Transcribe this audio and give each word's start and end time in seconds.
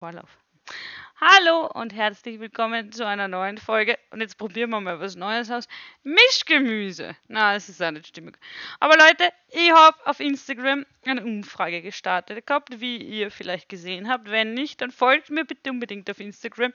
Vorlauf. 0.00 0.38
Hallo 1.20 1.66
und 1.74 1.92
herzlich 1.92 2.40
willkommen 2.40 2.90
zu 2.90 3.06
einer 3.06 3.28
neuen 3.28 3.58
Folge. 3.58 3.98
Und 4.10 4.22
jetzt 4.22 4.38
probieren 4.38 4.70
wir 4.70 4.80
mal 4.80 4.98
was 4.98 5.14
Neues 5.14 5.50
aus. 5.50 5.68
Mischgemüse. 6.02 7.14
Na, 7.28 7.54
es 7.54 7.68
ist 7.68 7.82
auch 7.82 7.90
nicht 7.90 8.06
stimmig. 8.06 8.38
Aber 8.78 8.96
Leute, 8.96 9.28
ich 9.48 9.70
habe 9.70 9.98
auf 10.06 10.18
Instagram 10.18 10.86
eine 11.04 11.22
Umfrage 11.22 11.82
gestartet 11.82 12.46
gehabt, 12.46 12.80
wie 12.80 12.96
ihr 12.96 13.30
vielleicht 13.30 13.68
gesehen 13.68 14.08
habt. 14.08 14.30
Wenn 14.30 14.54
nicht, 14.54 14.80
dann 14.80 14.90
folgt 14.90 15.28
mir 15.28 15.44
bitte 15.44 15.68
unbedingt 15.68 16.08
auf 16.08 16.18
Instagram. 16.18 16.72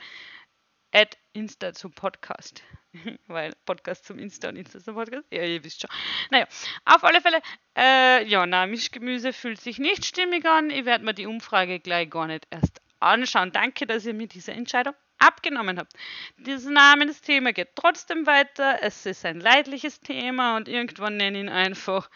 At 0.91 1.17
Insta 1.33 1.73
zum 1.73 1.93
Podcast. 1.93 2.61
Weil 3.25 3.53
Podcast 3.65 4.05
zum 4.05 4.19
Insta 4.19 4.49
und 4.49 4.57
Insta 4.57 4.79
zum 4.81 4.93
Podcast. 4.93 5.25
Ja, 5.31 5.41
ihr 5.41 5.63
wisst 5.63 5.81
schon. 5.81 5.89
Naja, 6.29 6.45
auf 6.85 7.03
alle 7.03 7.21
Fälle, 7.21 7.41
äh, 7.75 8.23
ja, 8.27 8.45
na, 8.45 8.67
Mischgemüse 8.67 9.33
fühlt 9.33 9.59
sich 9.59 9.79
nicht 9.79 10.05
stimmig 10.05 10.45
an. 10.45 10.69
Ich 10.69 10.85
werde 10.85 11.03
mir 11.03 11.15
die 11.15 11.25
Umfrage 11.25 11.79
gleich 11.79 12.11
gar 12.11 12.27
nicht 12.27 12.45
erst 12.51 12.84
anschauen. 13.05 13.51
Danke, 13.51 13.85
dass 13.87 14.05
ihr 14.05 14.13
mir 14.13 14.27
diese 14.27 14.51
Entscheidung 14.51 14.93
abgenommen 15.17 15.79
habt. 15.79 15.93
Dieses 16.37 16.65
Namensthema 16.65 17.51
geht 17.51 17.75
trotzdem 17.75 18.25
weiter. 18.25 18.79
Es 18.81 19.05
ist 19.05 19.25
ein 19.25 19.39
leidliches 19.39 19.99
Thema 19.99 20.57
und 20.57 20.67
irgendwann 20.67 21.17
nenne 21.17 21.37
ich 21.37 21.43
ihn 21.43 21.49
einfach 21.49 22.09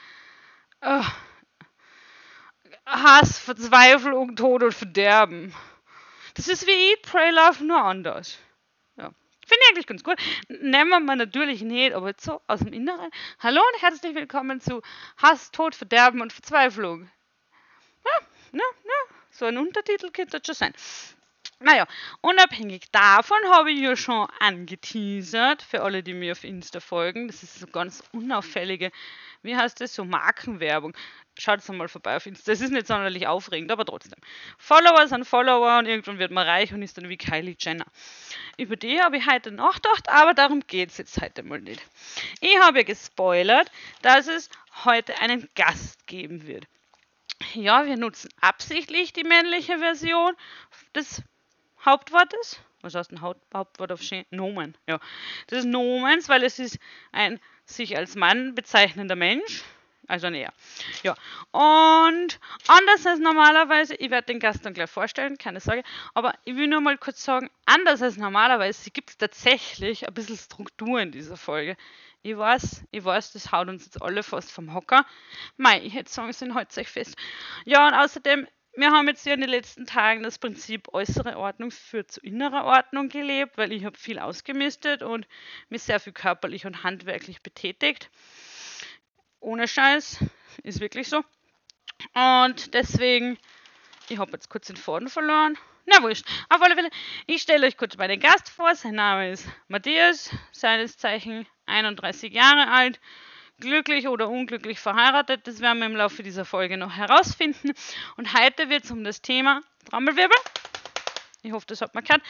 oh, 0.81 1.05
Hass, 2.85 3.37
Verzweiflung, 3.39 4.35
Tod 4.35 4.63
und 4.63 4.73
Verderben. 4.73 5.53
Das 6.33 6.47
ist 6.47 6.65
wie 6.67 6.91
Eat, 6.91 7.01
Pray, 7.03 7.31
Love, 7.31 7.63
nur 7.63 7.81
anders. 7.81 8.37
Ja. 8.97 9.11
Finde 9.45 9.61
ich 9.61 9.69
eigentlich 9.69 9.87
ganz 9.87 10.03
gut. 10.03 10.17
Nennen 10.47 11.05
wir 11.05 11.15
natürlich 11.15 11.61
nicht, 11.61 11.93
aber 11.93 12.07
jetzt 12.07 12.23
so 12.23 12.41
aus 12.47 12.59
dem 12.59 12.73
Inneren. 12.73 13.09
Hallo 13.39 13.61
und 13.73 13.81
herzlich 13.81 14.15
willkommen 14.15 14.61
zu 14.61 14.81
Hass, 15.17 15.51
Tod, 15.51 15.75
Verderben 15.75 16.21
und 16.21 16.33
Verzweiflung. 16.33 17.09
Ja, 18.05 18.27
ja, 18.53 18.63
ja. 18.83 19.08
So 19.39 19.45
ein 19.45 19.57
Untertitel 19.57 20.11
könnte 20.11 20.37
das 20.37 20.45
schon 20.45 20.53
sein. 20.53 20.73
Naja, 21.61 21.87
unabhängig 22.19 22.91
davon 22.91 23.37
habe 23.53 23.71
ich 23.71 23.79
ja 23.79 23.95
schon 23.95 24.27
angeteasert, 24.41 25.61
für 25.61 25.81
alle, 25.81 26.03
die 26.03 26.13
mir 26.13 26.33
auf 26.33 26.43
Insta 26.43 26.81
folgen. 26.81 27.27
Das 27.27 27.41
ist 27.41 27.57
so 27.57 27.67
ganz 27.67 28.03
unauffällige, 28.11 28.91
wie 29.41 29.55
heißt 29.55 29.79
das, 29.79 29.95
so 29.95 30.03
Markenwerbung. 30.03 30.93
Schaut 31.37 31.65
mal 31.69 31.87
vorbei 31.87 32.17
auf 32.17 32.25
Insta. 32.25 32.51
Das 32.51 32.59
ist 32.59 32.71
nicht 32.71 32.87
sonderlich 32.87 33.27
aufregend, 33.27 33.71
aber 33.71 33.85
trotzdem. 33.85 34.19
Follower 34.57 35.07
sind 35.07 35.23
Follower 35.23 35.79
und 35.79 35.85
irgendwann 35.85 36.19
wird 36.19 36.31
man 36.31 36.45
reich 36.45 36.73
und 36.73 36.81
ist 36.81 36.97
dann 36.97 37.07
wie 37.07 37.15
Kylie 37.15 37.55
Jenner. 37.57 37.85
Über 38.57 38.75
die 38.75 38.99
habe 39.01 39.15
ich 39.15 39.25
heute 39.25 39.51
nachgedacht, 39.51 40.09
aber 40.09 40.33
darum 40.33 40.67
geht 40.67 40.89
es 40.89 40.97
jetzt 40.97 41.21
heute 41.21 41.43
mal 41.43 41.61
nicht. 41.61 41.81
Ich 42.41 42.59
habe 42.59 42.79
ja 42.79 42.83
gespoilert, 42.83 43.71
dass 44.01 44.27
es 44.27 44.49
heute 44.83 45.17
einen 45.21 45.47
Gast 45.55 46.07
geben 46.07 46.45
wird. 46.45 46.67
Ja, 47.53 47.85
wir 47.85 47.97
nutzen 47.97 48.29
absichtlich 48.41 49.13
die 49.13 49.23
männliche 49.23 49.79
Version 49.79 50.33
des 50.95 51.23
Hauptwortes. 51.83 52.59
Was 52.81 52.95
heißt 52.95 53.11
ein 53.11 53.21
Haupt 53.21 53.41
Hauptwort 53.53 53.91
auf 53.91 54.01
Sch 54.01 54.25
Nomen? 54.29 54.77
Ja, 54.87 54.99
des 55.49 55.65
Nomens, 55.65 56.29
weil 56.29 56.43
es 56.43 56.59
ist 56.59 56.79
ein 57.11 57.39
sich 57.65 57.97
als 57.97 58.15
Mann 58.15 58.55
bezeichnender 58.55 59.15
Mensch. 59.15 59.63
Also 60.07 60.25
ein 60.25 60.33
Er. 60.33 60.51
Ja. 61.03 61.15
Und 61.51 62.39
anders 62.67 63.05
als 63.05 63.19
normalerweise, 63.19 63.93
ich 63.93 64.09
werde 64.09 64.25
den 64.25 64.39
Gast 64.39 64.65
dann 64.65 64.73
gleich 64.73 64.89
vorstellen, 64.89 65.37
keine 65.37 65.59
Sorge, 65.59 65.83
aber 66.15 66.33
ich 66.45 66.55
will 66.55 66.67
nur 66.67 66.81
mal 66.81 66.97
kurz 66.97 67.23
sagen, 67.23 67.51
anders 67.65 68.01
als 68.01 68.17
normalerweise 68.17 68.89
gibt 68.89 69.11
es 69.11 69.17
tatsächlich 69.17 70.07
ein 70.07 70.13
bisschen 70.13 70.37
Struktur 70.37 70.99
in 70.99 71.11
dieser 71.11 71.37
Folge. 71.37 71.77
Ich 72.21 72.37
weiß, 72.37 72.83
ich 72.91 73.03
weiß, 73.03 73.31
das 73.31 73.51
haut 73.51 73.69
uns 73.69 73.85
jetzt 73.85 74.01
alle 74.01 74.23
fast 74.23 74.51
vom 74.51 74.73
Hocker. 74.73 75.05
Mei, 75.55 75.81
ich 75.81 75.93
hätte 75.93 76.11
sagen 76.11 76.33
sollen, 76.33 76.53
haltet 76.53 76.77
euch 76.77 76.89
fest. 76.89 77.15
Ja, 77.65 77.87
und 77.87 77.93
außerdem, 77.93 78.45
wir 78.75 78.91
haben 78.91 79.07
jetzt 79.07 79.25
ja 79.25 79.33
in 79.33 79.41
den 79.41 79.49
letzten 79.49 79.85
Tagen 79.85 80.21
das 80.21 80.37
Prinzip 80.37 80.93
äußere 80.93 81.37
Ordnung 81.37 81.71
führt 81.71 82.11
zu 82.11 82.19
innerer 82.19 82.65
Ordnung 82.65 83.07
gelebt, 83.07 83.57
weil 83.57 83.71
ich 83.71 83.85
habe 83.85 83.97
viel 83.97 84.19
ausgemistet 84.19 85.01
und 85.01 85.27
mich 85.69 85.83
sehr 85.83 86.01
viel 86.01 86.13
körperlich 86.13 86.65
und 86.65 86.83
handwerklich 86.83 87.41
betätigt. 87.41 88.09
Ohne 89.39 89.67
Scheiß, 89.67 90.19
ist 90.63 90.81
wirklich 90.81 91.07
so. 91.07 91.23
Und 92.13 92.73
deswegen, 92.73 93.37
ich 94.09 94.17
habe 94.17 94.31
jetzt 94.33 94.49
kurz 94.49 94.67
den 94.67 94.75
Faden 94.75 95.07
verloren. 95.07 95.57
Na 95.85 96.03
wurscht. 96.03 96.25
Auf 96.49 96.61
alle 96.61 96.75
Fälle, 96.75 96.89
ich 97.25 97.41
stelle 97.41 97.65
euch 97.65 97.77
kurz 97.77 97.97
meinen 97.97 98.19
Gast 98.19 98.49
vor. 98.49 98.75
Sein 98.75 98.95
Name 98.95 99.31
ist 99.31 99.47
Matthias, 99.67 100.29
seines 100.51 100.97
Zeichen 100.97 101.47
31 101.69 102.33
Jahre 102.33 102.69
alt, 102.71 102.99
glücklich 103.59 104.07
oder 104.07 104.29
unglücklich 104.29 104.79
verheiratet. 104.79 105.47
Das 105.47 105.61
werden 105.61 105.79
wir 105.79 105.85
im 105.85 105.95
Laufe 105.95 106.23
dieser 106.23 106.45
Folge 106.45 106.77
noch 106.77 106.95
herausfinden. 106.95 107.71
Und 108.17 108.33
heute 108.33 108.69
wird 108.69 108.83
es 108.85 108.91
um 108.91 109.03
das 109.03 109.21
Thema 109.21 109.61
Trommelwirbel. 109.89 110.37
Ich 111.41 111.53
hoffe, 111.53 111.67
das 111.67 111.79
hat 111.81 111.95
man 111.95 112.03
gehört. 112.03 112.21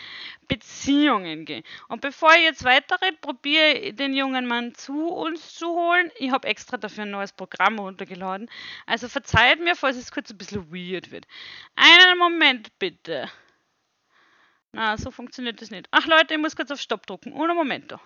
Beziehungen 0.47 1.45
gehen. 1.45 1.63
Und 1.87 2.01
bevor 2.01 2.31
ich 2.35 2.43
jetzt 2.43 2.63
weiterrede, 2.63 3.17
probiere 3.19 3.71
ich 3.73 3.95
den 3.95 4.13
jungen 4.13 4.45
Mann 4.45 4.75
zu 4.75 5.07
uns 5.07 5.55
zu 5.55 5.67
holen. 5.67 6.11
Ich 6.17 6.31
habe 6.31 6.47
extra 6.47 6.77
dafür 6.77 7.03
ein 7.03 7.11
neues 7.11 7.33
Programm 7.33 7.79
runtergeladen. 7.79 8.49
Also 8.85 9.07
verzeiht 9.07 9.59
mir, 9.61 9.75
falls 9.75 9.97
es 9.97 10.11
kurz 10.11 10.29
ein 10.29 10.37
bisschen 10.37 10.71
weird 10.71 11.09
wird. 11.09 11.25
Einen 11.75 12.19
Moment 12.19 12.77
bitte. 12.77 13.31
Na, 14.73 14.95
so 14.97 15.09
funktioniert 15.09 15.59
das 15.59 15.71
nicht. 15.71 15.87
Ach 15.89 16.05
Leute, 16.05 16.35
ich 16.35 16.39
muss 16.39 16.55
kurz 16.55 16.69
auf 16.69 16.79
Stopp 16.79 17.07
drucken. 17.07 17.33
Ohne 17.33 17.55
Momento. 17.55 17.99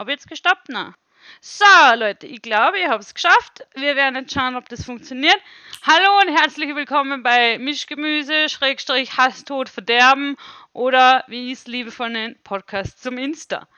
Habe 0.00 0.12
jetzt 0.12 0.30
gestoppt? 0.30 0.70
Na. 0.70 0.94
So, 1.42 1.66
Leute, 1.94 2.26
ich 2.26 2.40
glaube, 2.40 2.78
ich 2.78 2.86
habe 2.86 3.02
es 3.02 3.12
geschafft. 3.12 3.66
Wir 3.74 3.96
werden 3.96 4.14
jetzt 4.14 4.32
schauen, 4.32 4.56
ob 4.56 4.66
das 4.70 4.82
funktioniert. 4.82 5.36
Hallo 5.82 6.22
und 6.22 6.34
herzlich 6.34 6.74
willkommen 6.74 7.22
bei 7.22 7.58
Mischgemüse, 7.58 8.48
Schrägstrich, 8.48 9.18
Hass, 9.18 9.44
Tod, 9.44 9.68
Verderben 9.68 10.38
oder, 10.72 11.22
wie 11.26 11.52
ich 11.52 11.58
es 11.58 11.66
liebevoll 11.66 12.08
nenne, 12.08 12.34
Podcast 12.44 13.02
zum 13.02 13.18
Insta. 13.18 13.68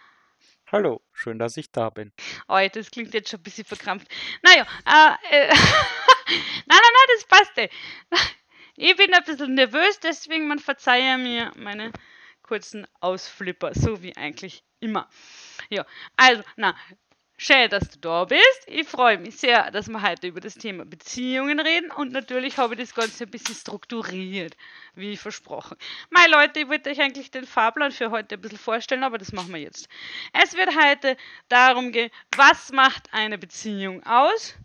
Hallo, 0.71 1.03
schön, 1.13 1.41
dass 1.41 1.57
ich 1.57 1.73
da 1.73 1.91
bin. 1.91 2.13
Oh, 2.47 2.61
das 2.73 2.93
klingt 2.93 3.13
jetzt 3.15 3.29
schon 3.29 3.41
ein 3.41 3.43
bisschen 3.43 3.65
verkrampft. 3.65 4.07
Naja, 4.43 4.65
äh, 4.87 5.39
äh 5.39 5.49
nein, 5.49 5.57
nein, 6.69 6.79
nein, 6.79 7.17
das 7.17 7.25
passt. 7.25 7.59
Ey. 7.59 7.69
Ich 8.77 8.95
bin 8.95 9.13
ein 9.13 9.25
bisschen 9.25 9.55
nervös, 9.55 9.99
deswegen 9.99 10.47
man 10.47 10.61
verzeihe 10.61 11.19
mir 11.19 11.51
meine 11.57 11.91
kurzen 12.53 12.87
Ausflipper, 13.01 13.73
so 13.73 14.03
wie 14.03 14.15
eigentlich 14.15 14.63
immer. 14.79 15.09
Ja, 15.71 15.87
also, 16.19 16.43
na, 16.57 16.77
schön, 17.39 17.71
dass 17.71 17.89
du 17.89 17.99
da 17.99 18.27
bist. 18.27 18.63
Ich 18.67 18.87
freue 18.87 19.17
mich 19.17 19.39
sehr, 19.39 19.71
dass 19.71 19.89
wir 19.89 20.03
heute 20.03 20.27
über 20.27 20.41
das 20.41 20.57
Thema 20.57 20.85
Beziehungen 20.85 21.61
reden 21.61 21.91
und 21.91 22.13
natürlich 22.13 22.59
habe 22.59 22.75
ich 22.75 22.81
das 22.81 22.95
Ganze 22.95 23.25
ein 23.25 23.31
bisschen 23.31 23.55
strukturiert, 23.55 24.55
wie 24.95 25.17
versprochen. 25.17 25.79
Meine 26.11 26.31
Leute, 26.31 26.61
ich 26.61 26.69
wollte 26.69 26.91
euch 26.91 27.01
eigentlich 27.01 27.31
den 27.31 27.47
Fahrplan 27.47 27.91
für 27.91 28.11
heute 28.11 28.35
ein 28.35 28.43
bisschen 28.43 28.59
vorstellen, 28.59 29.03
aber 29.03 29.17
das 29.17 29.33
machen 29.33 29.55
wir 29.55 29.61
jetzt. 29.61 29.89
Es 30.35 30.53
wird 30.53 30.77
heute 30.79 31.17
darum 31.49 31.91
gehen, 31.91 32.11
was 32.37 32.71
macht 32.71 33.09
eine 33.15 33.39
Beziehung 33.39 34.05
aus? 34.05 34.57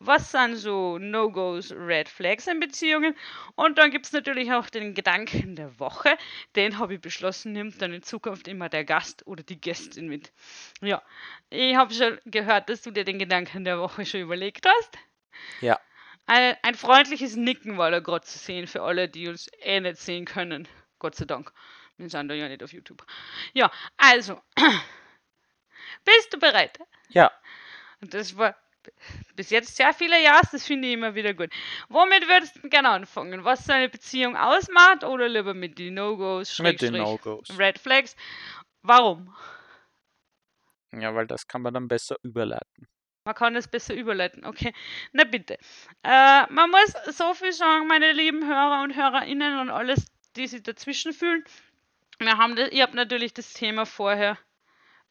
Was 0.00 0.32
sind 0.32 0.56
so 0.56 0.98
No-Gos, 0.98 1.72
Red 1.72 2.08
Flags 2.08 2.46
in 2.46 2.58
Beziehungen. 2.58 3.14
Und 3.54 3.76
dann 3.78 3.90
gibt 3.90 4.06
es 4.06 4.12
natürlich 4.12 4.50
auch 4.50 4.70
den 4.70 4.94
Gedanken 4.94 5.56
der 5.56 5.78
Woche. 5.78 6.16
Den 6.56 6.78
habe 6.78 6.94
ich 6.94 7.00
beschlossen, 7.00 7.52
nimmt 7.52 7.80
dann 7.82 7.92
in 7.92 8.02
Zukunft 8.02 8.48
immer 8.48 8.70
der 8.70 8.84
Gast 8.84 9.26
oder 9.26 9.42
die 9.42 9.60
Gästin 9.60 10.08
mit. 10.08 10.32
Ja, 10.80 11.02
ich 11.50 11.76
habe 11.76 11.92
schon 11.92 12.18
gehört, 12.24 12.70
dass 12.70 12.80
du 12.80 12.90
dir 12.90 13.04
den 13.04 13.18
Gedanken 13.18 13.64
der 13.64 13.78
Woche 13.78 14.06
schon 14.06 14.20
überlegt 14.20 14.66
hast. 14.66 14.98
Ja. 15.60 15.78
Ein, 16.26 16.56
ein 16.62 16.74
freundliches 16.74 17.36
Nicken 17.36 17.76
war 17.76 17.90
da 17.90 18.00
gerade 18.00 18.24
zu 18.24 18.38
sehen 18.38 18.66
für 18.66 18.82
alle, 18.82 19.08
die 19.08 19.28
uns 19.28 19.50
eh 19.60 19.80
nicht 19.80 19.98
sehen 19.98 20.24
können. 20.24 20.66
Gott 20.98 21.14
sei 21.14 21.26
Dank. 21.26 21.52
Wir 21.98 22.08
sind 22.08 22.28
da 22.28 22.34
ja 22.34 22.48
nicht 22.48 22.62
auf 22.62 22.72
YouTube. 22.72 23.04
Ja, 23.52 23.70
also. 23.98 24.40
Bist 26.04 26.32
du 26.32 26.38
bereit? 26.38 26.78
Ja. 27.08 27.30
Und 28.00 28.14
das 28.14 28.38
war 28.38 28.56
bis 29.34 29.50
jetzt 29.50 29.76
sehr 29.76 29.92
viele 29.92 30.22
Ja's, 30.22 30.50
das 30.50 30.66
finde 30.66 30.88
ich 30.88 30.94
immer 30.94 31.14
wieder 31.14 31.34
gut. 31.34 31.50
Womit 31.88 32.28
würdest 32.28 32.56
du 32.62 32.68
gerne 32.68 32.90
anfangen? 32.90 33.44
Was 33.44 33.64
so 33.64 33.72
eine 33.72 33.88
Beziehung 33.88 34.36
ausmacht 34.36 35.04
oder 35.04 35.28
lieber 35.28 35.54
mit 35.54 35.78
den 35.78 35.94
No-Gos? 35.94 36.58
Mit 36.58 36.82
den 36.82 36.94
No-Gos. 36.94 37.58
Red 37.58 37.78
Flags. 37.78 38.16
Warum? 38.82 39.34
Ja, 40.92 41.14
weil 41.14 41.26
das 41.26 41.46
kann 41.46 41.62
man 41.62 41.74
dann 41.74 41.88
besser 41.88 42.16
überleiten. 42.22 42.88
Man 43.24 43.34
kann 43.34 43.54
das 43.54 43.68
besser 43.68 43.94
überleiten, 43.94 44.44
okay. 44.44 44.72
Na 45.12 45.24
bitte. 45.24 45.58
Äh, 46.02 46.46
man 46.50 46.70
muss 46.70 47.16
so 47.16 47.34
viel 47.34 47.52
sagen, 47.52 47.86
meine 47.86 48.12
lieben 48.12 48.46
Hörer 48.46 48.82
und 48.82 48.96
Hörerinnen 48.96 49.58
und 49.60 49.70
alles, 49.70 50.06
die 50.36 50.46
sich 50.46 50.62
dazwischen 50.62 51.12
fühlen. 51.12 51.44
Wir 52.18 52.38
haben 52.38 52.56
das, 52.56 52.70
ihr 52.70 52.82
habt 52.82 52.94
natürlich 52.94 53.34
das 53.34 53.52
Thema 53.52 53.86
vorher 53.86 54.38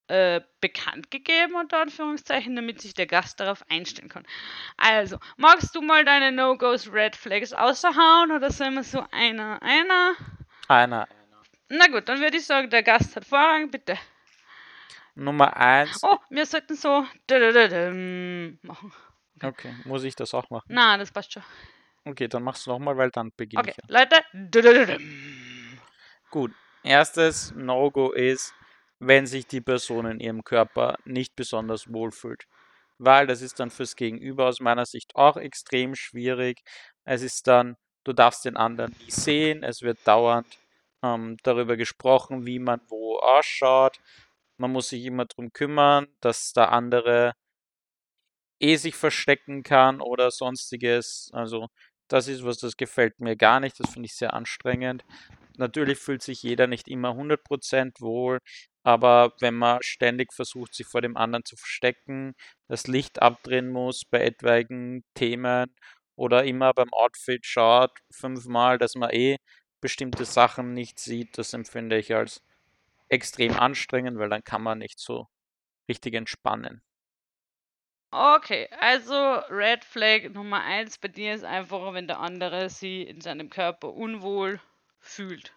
äh, 0.09 0.41
bekannt 0.59 1.11
gegeben, 1.11 1.56
unter 1.56 1.81
Anführungszeichen, 1.81 2.56
damit 2.56 2.81
sich 2.81 2.94
der 2.94 3.06
Gast 3.06 3.39
darauf 3.39 3.63
einstellen 3.69 4.09
kann. 4.09 4.25
Also, 4.75 5.19
magst 5.38 5.75
du 5.75 5.81
mal 5.81 6.03
deine 6.03 6.31
No-Gos, 6.31 6.91
Red 6.91 7.15
Flags 7.15 7.53
außerhauen 7.53 8.31
oder 8.31 8.51
sollen 8.51 8.73
wir 8.73 8.83
so 8.83 9.06
einer, 9.11 9.61
einer? 9.61 10.15
Einer, 10.67 11.03
einer. 11.03 11.07
Na 11.69 11.88
gut, 11.88 12.09
dann 12.09 12.19
würde 12.19 12.38
ich 12.38 12.45
sagen, 12.45 12.69
der 12.69 12.83
Gast 12.83 13.15
hat 13.15 13.25
Vorrang, 13.25 13.69
bitte. 13.69 13.97
Nummer 15.13 15.56
eins. 15.56 16.00
Oh, 16.01 16.17
wir 16.29 16.45
sollten 16.45 16.75
so 16.75 17.06
machen. 18.63 18.94
Okay, 19.41 19.75
muss 19.85 20.03
ich 20.03 20.15
das 20.15 20.33
auch 20.33 20.50
machen? 20.50 20.67
Na, 20.69 20.97
das 20.97 21.11
passt 21.11 21.33
schon. 21.33 21.44
Okay, 22.06 22.27
dann 22.27 22.44
mach's 22.44 22.65
nochmal, 22.65 22.97
weil 22.97 23.11
dann 23.11 23.31
beginne 23.35 23.61
Okay, 23.61 23.73
ich 23.77 23.89
ja. 23.89 24.06
Leute. 24.41 24.97
Gut, 26.31 26.51
erstes 26.83 27.53
No-Go 27.56 28.11
ist, 28.11 28.53
wenn 28.99 29.25
sich 29.25 29.47
die 29.47 29.61
Person 29.61 30.05
in 30.05 30.19
ihrem 30.19 30.43
Körper 30.43 30.97
nicht 31.05 31.35
besonders 31.35 31.91
wohlfühlt. 31.91 32.45
Weil 32.97 33.27
das 33.27 33.41
ist 33.41 33.59
dann 33.59 33.71
fürs 33.71 33.95
Gegenüber 33.95 34.47
aus 34.47 34.59
meiner 34.59 34.85
Sicht 34.85 35.15
auch 35.15 35.37
extrem 35.37 35.95
schwierig. 35.95 36.61
Es 37.05 37.21
ist 37.21 37.47
dann, 37.47 37.77
du 38.03 38.13
darfst 38.13 38.45
den 38.45 38.57
anderen 38.57 38.93
nie 38.99 39.11
sehen, 39.11 39.63
es 39.63 39.81
wird 39.81 39.99
dauernd 40.05 40.47
ähm, 41.03 41.37
darüber 41.43 41.77
gesprochen, 41.77 42.45
wie 42.45 42.59
man 42.59 42.81
wo 42.89 43.19
ausschaut. 43.19 43.99
Man 44.57 44.71
muss 44.71 44.89
sich 44.89 45.05
immer 45.05 45.25
darum 45.25 45.53
kümmern, 45.53 46.07
dass 46.21 46.51
der 46.53 46.71
andere 46.71 47.33
eh 48.59 48.75
sich 48.75 48.95
verstecken 48.95 49.63
kann 49.63 50.01
oder 50.01 50.31
sonstiges. 50.31 51.29
Also 51.33 51.67
das 52.09 52.27
ist 52.27 52.43
was, 52.43 52.57
das 52.57 52.77
gefällt 52.77 53.19
mir 53.19 53.35
gar 53.35 53.59
nicht. 53.59 53.79
Das 53.79 53.91
finde 53.91 54.07
ich 54.07 54.15
sehr 54.15 54.33
anstrengend. 54.33 55.03
Natürlich 55.57 55.99
fühlt 55.99 56.23
sich 56.23 56.43
jeder 56.43 56.67
nicht 56.67 56.87
immer 56.87 57.15
100% 57.15 58.01
wohl, 58.01 58.39
aber 58.83 59.33
wenn 59.39 59.55
man 59.55 59.79
ständig 59.81 60.33
versucht, 60.33 60.73
sich 60.75 60.87
vor 60.87 61.01
dem 61.01 61.17
anderen 61.17 61.45
zu 61.45 61.55
verstecken, 61.57 62.33
das 62.67 62.87
Licht 62.87 63.21
abdrehen 63.21 63.69
muss 63.69 64.03
bei 64.05 64.21
etwaigen 64.23 65.03
Themen 65.15 65.73
oder 66.15 66.43
immer 66.45 66.73
beim 66.73 66.91
Outfit 66.93 67.45
schaut, 67.45 67.91
fünfmal, 68.11 68.77
dass 68.77 68.95
man 68.95 69.11
eh 69.11 69.37
bestimmte 69.81 70.25
Sachen 70.25 70.73
nicht 70.73 70.99
sieht, 70.99 71.37
das 71.37 71.53
empfinde 71.53 71.97
ich 71.97 72.13
als 72.15 72.41
extrem 73.09 73.53
anstrengend, 73.57 74.17
weil 74.19 74.29
dann 74.29 74.43
kann 74.43 74.63
man 74.63 74.79
nicht 74.79 74.99
so 74.99 75.27
richtig 75.89 76.15
entspannen. 76.15 76.81
Okay, 78.13 78.67
also 78.79 79.39
Red 79.49 79.83
Flag 79.83 80.29
Nummer 80.33 80.61
eins 80.61 80.99
bei 80.99 81.07
dir 81.07 81.33
ist 81.33 81.43
einfach, 81.43 81.91
wenn 81.93 82.05
der 82.05 82.19
andere 82.19 82.69
sie 82.69 83.01
in 83.01 83.19
seinem 83.19 83.49
Körper 83.49 83.91
unwohl 83.93 84.61
fühlt. 84.99 85.55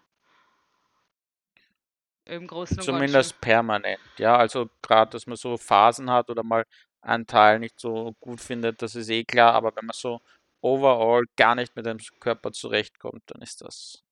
Im 2.25 2.47
Großen 2.47 2.79
und 2.79 2.85
Zumindest 2.85 3.39
permanent, 3.41 3.99
ja. 4.17 4.35
Also 4.37 4.69
gerade, 4.81 5.11
dass 5.11 5.27
man 5.27 5.35
so 5.37 5.57
Phasen 5.57 6.09
hat 6.09 6.29
oder 6.29 6.43
mal 6.43 6.65
einen 7.01 7.27
Teil 7.27 7.59
nicht 7.59 7.79
so 7.79 8.13
gut 8.19 8.39
findet, 8.39 8.81
das 8.81 8.95
ist 8.95 9.09
eh 9.09 9.25
klar, 9.25 9.53
aber 9.53 9.75
wenn 9.75 9.85
man 9.85 9.95
so 9.95 10.21
overall 10.61 11.23
gar 11.35 11.55
nicht 11.55 11.75
mit 11.75 11.85
dem 11.85 11.97
Körper 12.19 12.51
zurechtkommt, 12.53 13.23
dann 13.27 13.41
ist 13.41 13.61
das 13.61 14.03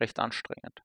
recht 0.00 0.18
anstrengend. 0.18 0.82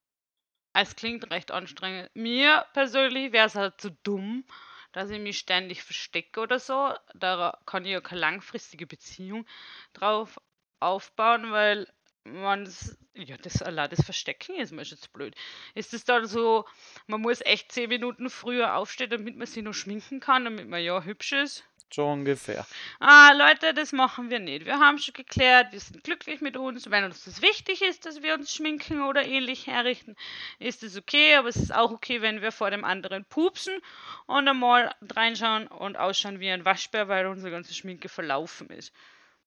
Es 0.73 0.95
klingt 0.95 1.29
recht 1.31 1.51
anstrengend. 1.51 2.09
Mir 2.15 2.65
persönlich 2.73 3.31
wäre 3.31 3.47
es 3.47 3.56
halt 3.56 3.79
zu 3.79 3.91
dumm, 4.03 4.44
dass 4.91 5.09
ich 5.09 5.19
mich 5.19 5.38
ständig 5.39 5.83
verstecke 5.83 6.39
oder 6.39 6.59
so. 6.59 6.94
Da 7.15 7.57
kann 7.65 7.85
ich 7.85 7.91
ja 7.91 8.01
keine 8.01 8.21
langfristige 8.21 8.88
Beziehung 8.88 9.45
drauf 9.94 10.39
aufbauen, 10.79 11.51
weil 11.51 11.88
man 12.25 12.67
ja, 13.15 13.37
das 13.37 13.61
allein 13.61 13.89
das 13.89 14.03
Verstecken 14.03 14.55
ist 14.55 14.71
mir 14.71 14.85
schon 14.85 14.97
zu 14.97 15.11
blöd. 15.11 15.35
Ist 15.75 15.93
es 15.93 16.03
dann 16.05 16.25
so, 16.25 16.65
man 17.07 17.21
muss 17.21 17.41
echt 17.41 17.71
zehn 17.71 17.89
Minuten 17.89 18.29
früher 18.29 18.75
aufstehen, 18.75 19.09
damit 19.09 19.37
man 19.37 19.47
sich 19.47 19.63
noch 19.63 19.73
schminken 19.73 20.19
kann, 20.19 20.45
damit 20.45 20.67
man 20.67 20.81
ja 20.81 21.03
hübsch 21.03 21.33
ist? 21.33 21.63
So 21.93 22.07
ungefähr. 22.07 22.65
Ah, 22.99 23.33
Leute, 23.33 23.71
das 23.75 23.91
machen 23.91 24.31
wir 24.31 24.39
nicht. 24.39 24.65
Wir 24.65 24.79
haben 24.79 24.97
schon 24.97 25.13
geklärt, 25.13 25.73
wir 25.73 25.79
sind 25.79 26.03
glücklich 26.03 26.41
mit 26.41 26.57
uns. 26.57 26.89
Wenn 26.89 27.03
uns 27.03 27.23
das 27.25 27.43
wichtig 27.43 27.83
ist, 27.83 28.07
dass 28.07 28.23
wir 28.23 28.33
uns 28.33 28.51
schminken 28.51 29.03
oder 29.03 29.23
ähnlich 29.23 29.67
herrichten, 29.67 30.15
ist 30.57 30.81
es 30.81 30.97
okay. 30.97 31.35
Aber 31.35 31.49
es 31.49 31.55
ist 31.55 31.73
auch 31.73 31.91
okay, 31.91 32.23
wenn 32.23 32.41
wir 32.41 32.51
vor 32.51 32.71
dem 32.71 32.83
anderen 32.83 33.25
pupsen 33.25 33.79
und 34.25 34.47
einmal 34.47 34.95
reinschauen 35.11 35.67
und 35.67 35.95
ausschauen 35.95 36.39
wie 36.39 36.49
ein 36.49 36.65
Waschbär, 36.65 37.09
weil 37.09 37.27
unsere 37.27 37.51
ganze 37.51 37.75
Schminke 37.75 38.09
verlaufen 38.09 38.71
ist. 38.71 38.91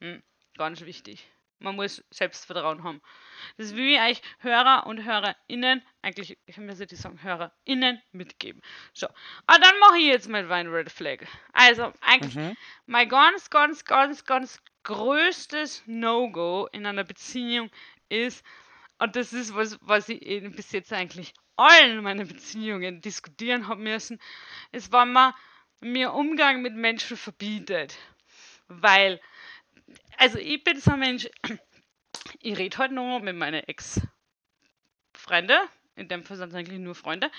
Hm, 0.01 0.23
ganz 0.57 0.83
wichtig. 0.83 1.27
Man 1.59 1.77
muss 1.77 2.05
Selbstvertrauen 2.11 2.85
haben. 2.85 3.01
Das 3.57 3.75
will 3.75 3.95
ich 3.95 4.01
euch 4.01 4.23
Hörer 4.41 4.87
und 4.87 5.05
HörerInnen, 5.05 5.83
eigentlich, 6.03 6.39
ich 6.47 6.57
müsste 6.59 6.87
die 6.87 6.97
sagen, 6.97 7.23
HörerInnen 7.23 8.03
mitgeben. 8.13 8.61
So, 8.93 9.07
ah, 9.47 9.59
dann 9.59 9.79
mache 9.81 9.99
ich 9.99 10.07
jetzt 10.07 10.29
mein 10.29 10.49
Wein 10.49 10.69
Red 10.69 10.91
Flag. 10.91 11.21
Also, 11.53 11.93
eigentlich, 12.01 12.35
mhm. 12.35 12.57
mein 12.87 13.09
ganz, 13.09 13.49
ganz, 13.51 13.85
ganz, 13.85 14.25
ganz 14.25 14.61
größtes 14.83 15.85
No-Go 15.87 16.69
in 16.73 16.87
einer 16.87 17.05
Beziehung 17.05 17.71
ist, 18.09 18.45
und 18.99 19.17
das 19.17 19.33
ist 19.33 19.55
was, 19.55 19.79
was 19.83 20.09
ich 20.09 20.21
bis 20.55 20.73
jetzt 20.73 20.93
eigentlich 20.93 21.35
allen 21.57 22.03
meinen 22.03 22.29
Beziehungen 22.29 23.01
diskutieren 23.01 23.69
habe 23.69 23.83
müssen, 23.83 24.21
ist, 24.73 24.93
wenn 24.93 25.13
man 25.13 25.35
mir 25.81 26.13
Umgang 26.13 26.63
mit 26.63 26.75
Menschen 26.75 27.17
verbietet. 27.17 27.97
Weil 28.69 29.21
also 30.19 30.39
ich 30.39 30.63
bin 30.65 30.81
so 30.81 30.93
ein 30.93 31.01
Mensch, 31.01 31.29
ich 32.41 32.57
rede 32.59 32.79
heute 32.79 32.95
nur 32.95 33.21
mit 33.21 33.37
meinen 33.37 33.63
Ex-Freunde. 33.65 34.09
In 35.97 36.09
dem 36.09 36.25
Fall 36.25 36.37
sind 36.37 36.51
es 36.51 36.55
eigentlich 36.55 36.79
nur 36.79 36.95
Freunde. 36.95 37.31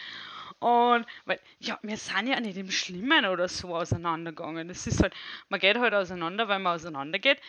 Und 0.60 1.06
weil, 1.26 1.40
ja, 1.60 1.78
wir 1.84 1.98
sind 1.98 2.28
ja 2.28 2.40
nicht 2.40 2.58
im 2.58 2.72
Schlimmen 2.72 3.26
oder 3.26 3.48
so 3.48 3.76
auseinandergegangen. 3.76 4.70
Es 4.70 4.88
ist 4.88 5.04
halt, 5.04 5.14
man 5.50 5.60
geht 5.60 5.78
halt 5.78 5.94
auseinander, 5.94 6.48
weil 6.48 6.58
man 6.60 6.76
auseinandergeht. 6.76 7.40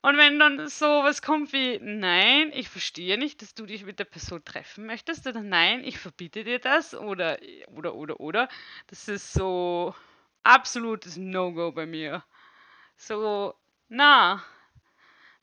Und 0.00 0.16
wenn 0.16 0.38
dann 0.38 0.68
so 0.68 0.86
was 0.86 1.22
kommt 1.22 1.52
wie, 1.52 1.78
nein, 1.80 2.52
ich 2.54 2.68
verstehe 2.68 3.18
nicht, 3.18 3.42
dass 3.42 3.54
du 3.54 3.66
dich 3.66 3.84
mit 3.84 3.98
der 3.98 4.04
Person 4.04 4.44
treffen 4.44 4.86
möchtest, 4.86 5.26
oder 5.26 5.42
nein, 5.42 5.82
ich 5.82 5.98
verbiete 5.98 6.44
dir 6.44 6.60
das, 6.60 6.94
oder, 6.94 7.38
oder, 7.68 7.94
oder, 7.94 8.20
oder, 8.20 8.48
das 8.86 9.08
ist 9.08 9.32
so 9.32 9.94
absolutes 10.44 11.16
No-Go 11.16 11.72
bei 11.72 11.86
mir. 11.86 12.22
So, 12.96 13.54
na, 13.88 14.44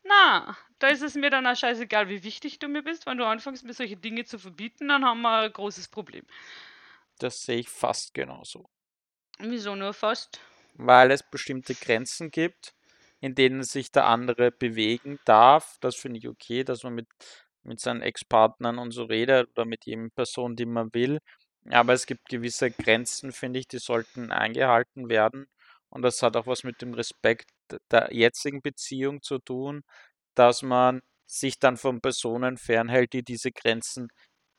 na, 0.03 0.57
da 0.79 0.87
ist 0.87 1.01
es 1.01 1.15
mir 1.15 1.29
dann 1.29 1.47
auch 1.47 1.55
scheißegal, 1.55 2.09
wie 2.09 2.23
wichtig 2.23 2.59
du 2.59 2.67
mir 2.67 2.83
bist. 2.83 3.05
Wenn 3.05 3.17
du 3.17 3.25
anfängst, 3.25 3.63
mir 3.63 3.73
solche 3.73 3.97
Dinge 3.97 4.25
zu 4.25 4.37
verbieten, 4.37 4.87
dann 4.87 5.03
haben 5.03 5.21
wir 5.21 5.41
ein 5.41 5.53
großes 5.53 5.87
Problem. 5.87 6.25
Das 7.19 7.37
sehe 7.37 7.59
ich 7.59 7.69
fast 7.69 8.13
genauso. 8.13 8.69
Wieso 9.39 9.75
nur 9.75 9.93
fast? 9.93 10.39
Weil 10.75 11.11
es 11.11 11.23
bestimmte 11.23 11.73
Grenzen 11.73 12.29
gibt, 12.29 12.73
in 13.19 13.35
denen 13.35 13.63
sich 13.63 13.91
der 13.91 14.05
andere 14.05 14.51
bewegen 14.51 15.19
darf. 15.25 15.77
Das 15.81 15.95
finde 15.95 16.19
ich 16.19 16.27
okay, 16.27 16.63
dass 16.63 16.83
man 16.83 16.93
mit, 16.93 17.07
mit 17.63 17.79
seinen 17.79 18.01
Ex-Partnern 18.01 18.77
und 18.77 18.91
so 18.91 19.05
redet 19.05 19.49
oder 19.51 19.65
mit 19.65 19.85
jedem 19.85 20.11
Person, 20.11 20.55
die 20.55 20.65
man 20.65 20.93
will. 20.93 21.19
Aber 21.69 21.93
es 21.93 22.05
gibt 22.05 22.29
gewisse 22.29 22.69
Grenzen, 22.69 23.31
finde 23.31 23.59
ich, 23.59 23.67
die 23.67 23.79
sollten 23.79 24.31
eingehalten 24.31 25.09
werden. 25.09 25.47
Und 25.89 26.01
das 26.01 26.21
hat 26.21 26.35
auch 26.37 26.45
was 26.45 26.63
mit 26.63 26.81
dem 26.81 26.93
Respekt 26.93 27.49
der 27.91 28.09
jetzigen 28.13 28.61
Beziehung 28.61 29.21
zu 29.21 29.39
tun, 29.39 29.83
dass 30.35 30.61
man 30.63 31.01
sich 31.27 31.59
dann 31.59 31.77
von 31.77 32.01
Personen 32.01 32.57
fernhält, 32.57 33.13
die 33.13 33.23
diese 33.23 33.51
Grenzen 33.51 34.09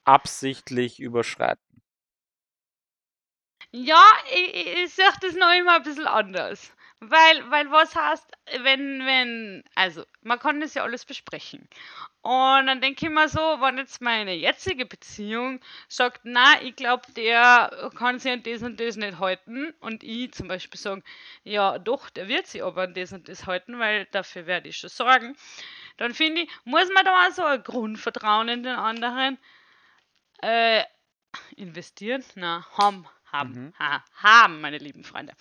absichtlich 0.04 1.00
überschreiten. 1.00 1.82
Ja, 3.72 4.02
ich, 4.34 4.54
ich 4.84 4.94
sehe 4.94 5.04
das 5.20 5.34
noch 5.34 5.52
immer 5.58 5.76
ein 5.76 5.82
bisschen 5.82 6.06
anders. 6.06 6.72
Weil, 7.08 7.50
weil 7.50 7.70
was 7.70 7.94
heißt, 7.94 8.26
wenn, 8.62 9.04
wenn, 9.06 9.64
also 9.75 10.04
man 10.22 10.38
kann 10.38 10.60
das 10.60 10.75
ja 10.75 10.82
alles 10.82 11.04
besprechen. 11.04 11.68
Und 12.22 12.66
dann 12.66 12.80
denke 12.80 13.06
ich 13.06 13.12
mir 13.12 13.28
so, 13.28 13.38
wenn 13.38 13.78
jetzt 13.78 14.00
meine 14.00 14.34
jetzige 14.34 14.84
Beziehung 14.84 15.60
sagt, 15.88 16.22
na, 16.25 16.60
ich 16.62 16.75
glaube, 16.75 17.04
der 17.12 17.90
kann 17.96 18.18
sich 18.18 18.32
an 18.32 18.42
das 18.42 18.62
und 18.62 18.80
das 18.80 18.96
nicht 18.96 19.20
halten 19.20 19.72
und 19.78 20.02
ich 20.02 20.32
zum 20.32 20.48
Beispiel 20.48 20.80
sagen, 20.80 21.04
ja 21.44 21.78
doch, 21.78 22.10
der 22.10 22.26
wird 22.26 22.48
sich 22.48 22.64
aber 22.64 22.82
an 22.82 22.94
das 22.94 23.12
und 23.12 23.28
das 23.28 23.46
halten, 23.46 23.78
weil 23.78 24.06
dafür 24.06 24.46
werde 24.46 24.68
ich 24.68 24.78
schon 24.78 24.90
sorgen, 24.90 25.36
dann 25.98 26.14
finde 26.14 26.42
ich, 26.42 26.50
muss 26.64 26.90
man 26.92 27.04
da 27.04 27.26
auch 27.26 27.30
so 27.30 27.44
ein 27.44 27.62
Grundvertrauen 27.62 28.48
in 28.48 28.62
den 28.64 28.75
anderen 28.75 29.38
äh, 30.42 30.82
investieren? 31.54 32.25
Na, 32.34 32.66
haben, 32.76 33.06
haben, 33.30 33.52
mhm. 33.52 33.75
ha, 33.78 34.04
haben, 34.14 34.60
meine 34.60 34.78
lieben 34.78 35.04
Freunde. 35.04 35.32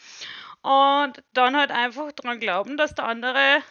Und 0.66 1.24
dann 1.34 1.56
halt 1.56 1.70
einfach 1.70 2.12
dran 2.14 2.40
glauben, 2.40 2.76
dass 2.76 2.96
der 2.96 3.06
andere 3.06 3.62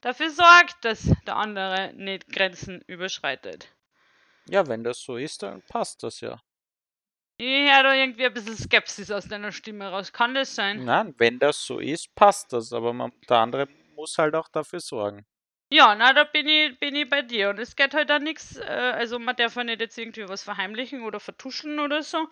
dafür 0.00 0.30
sorgt, 0.30 0.82
dass 0.86 1.12
der 1.26 1.36
andere 1.36 1.92
nicht 1.94 2.32
Grenzen 2.32 2.80
überschreitet. 2.86 3.68
Ja, 4.48 4.66
wenn 4.66 4.84
das 4.84 5.00
so 5.00 5.18
ist, 5.18 5.42
dann 5.42 5.60
passt 5.68 6.02
das 6.02 6.22
ja. 6.22 6.40
Ich 7.36 7.70
höre 7.70 7.82
da 7.82 7.94
irgendwie 7.94 8.24
ein 8.24 8.32
bisschen 8.32 8.56
Skepsis 8.56 9.10
aus 9.10 9.28
deiner 9.28 9.52
Stimme 9.52 9.90
raus. 9.90 10.14
Kann 10.14 10.34
das 10.34 10.54
sein? 10.54 10.82
Nein, 10.82 11.14
wenn 11.18 11.38
das 11.38 11.62
so 11.62 11.78
ist, 11.78 12.14
passt 12.14 12.54
das. 12.54 12.72
Aber 12.72 12.94
man, 12.94 13.12
der 13.28 13.36
andere 13.36 13.68
muss 13.94 14.16
halt 14.16 14.34
auch 14.34 14.48
dafür 14.48 14.80
sorgen. 14.80 15.26
Ja, 15.68 15.94
na, 15.94 16.14
da 16.14 16.24
bin 16.24 16.48
ich, 16.48 16.78
bin 16.78 16.96
ich 16.96 17.08
bei 17.10 17.20
dir. 17.20 17.50
Und 17.50 17.58
es 17.58 17.76
geht 17.76 17.92
halt 17.92 18.08
da 18.08 18.18
nichts, 18.18 18.56
äh, 18.56 18.62
also 18.62 19.18
man 19.18 19.36
darf 19.36 19.56
ja 19.56 19.64
nicht 19.64 19.82
jetzt 19.82 19.98
irgendwie 19.98 20.26
was 20.26 20.42
verheimlichen 20.42 21.02
oder 21.02 21.20
vertuschen 21.20 21.80
oder 21.80 22.02
so 22.02 22.28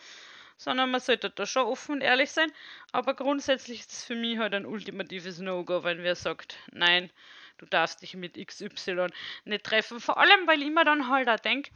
sondern 0.60 0.90
man 0.90 1.00
sollte 1.00 1.30
da 1.30 1.46
schon 1.46 1.64
offen 1.64 1.92
und 1.92 2.00
ehrlich 2.02 2.30
sein. 2.30 2.52
Aber 2.92 3.14
grundsätzlich 3.14 3.80
ist 3.80 3.92
es 3.92 4.04
für 4.04 4.14
mich 4.14 4.36
halt 4.36 4.52
ein 4.52 4.66
ultimatives 4.66 5.38
No-Go, 5.38 5.84
wenn 5.84 6.02
wer 6.02 6.14
sagt, 6.14 6.58
nein, 6.70 7.10
du 7.56 7.64
darfst 7.64 8.02
dich 8.02 8.14
mit 8.14 8.36
XY 8.36 9.06
nicht 9.46 9.64
treffen. 9.64 10.00
Vor 10.00 10.18
allem, 10.18 10.46
weil 10.46 10.60
ich 10.60 10.68
mir 10.68 10.84
dann 10.84 11.08
halt 11.08 11.30
auch 11.30 11.40
denke, 11.40 11.70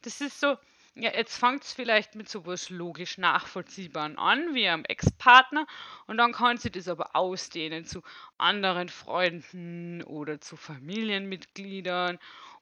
das 0.00 0.22
ist 0.22 0.40
so, 0.40 0.56
ja, 0.94 1.12
jetzt 1.12 1.36
fängt 1.36 1.64
es 1.64 1.74
vielleicht 1.74 2.14
mit 2.14 2.30
sowas 2.30 2.70
logisch 2.70 3.18
nachvollziehbaren 3.18 4.16
an, 4.16 4.54
wie 4.54 4.66
am 4.70 4.86
Ex-Partner, 4.86 5.66
und 6.06 6.16
dann 6.16 6.32
kann 6.32 6.56
sie 6.56 6.70
das 6.70 6.88
aber 6.88 7.14
ausdehnen 7.14 7.84
zu 7.84 8.02
anderen 8.38 8.88
Freunden 8.88 10.02
oder 10.04 10.40
zu 10.40 10.56
Familienmitgliedern 10.56 12.18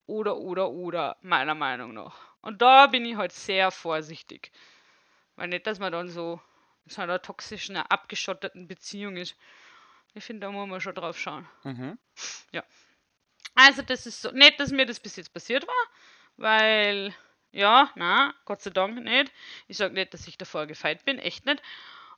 oder, 0.07 0.39
oder, 0.39 0.71
oder, 0.71 1.17
meiner 1.23 1.55
Meinung 1.55 1.95
nach. 1.95 2.17
Und 2.41 2.63
da 2.63 2.89
bin 2.89 3.05
ich 3.05 3.15
halt 3.15 3.33
sehr 3.33 3.71
vorsichtig. 3.71 4.51
Weil 5.39 5.49
nicht, 5.49 5.69
dass 5.69 5.79
man 5.79 5.93
dann 5.93 6.09
so 6.09 6.41
in 6.85 6.91
so 6.91 7.01
einer 7.01 7.23
toxischen, 7.23 7.77
abgeschotteten 7.77 8.67
Beziehung 8.67 9.17
ist. 9.17 9.37
Ich 10.15 10.25
finde, 10.25 10.47
da 10.47 10.51
muss 10.51 10.69
man 10.69 10.81
schon 10.81 10.97
drauf 10.97 11.17
schauen. 11.17 11.49
Mhm. 11.63 11.97
Ja. 12.51 12.65
Also, 13.55 13.83
das 13.83 14.05
ist 14.07 14.21
so. 14.21 14.33
Nicht, 14.33 14.59
dass 14.59 14.73
mir 14.73 14.85
das 14.85 14.99
bis 14.99 15.15
jetzt 15.15 15.33
passiert 15.33 15.65
war, 15.65 15.87
weil 16.37 17.15
ja, 17.53 17.91
na, 17.95 18.35
Gott 18.47 18.63
sei 18.63 18.71
Dank 18.71 19.01
nicht. 19.05 19.33
Ich 19.69 19.77
sage 19.77 19.95
nicht, 19.95 20.13
dass 20.13 20.27
ich 20.27 20.39
davor 20.39 20.67
gefeit 20.67 21.05
bin, 21.05 21.21
echt 21.21 21.47
nicht. 21.47 21.63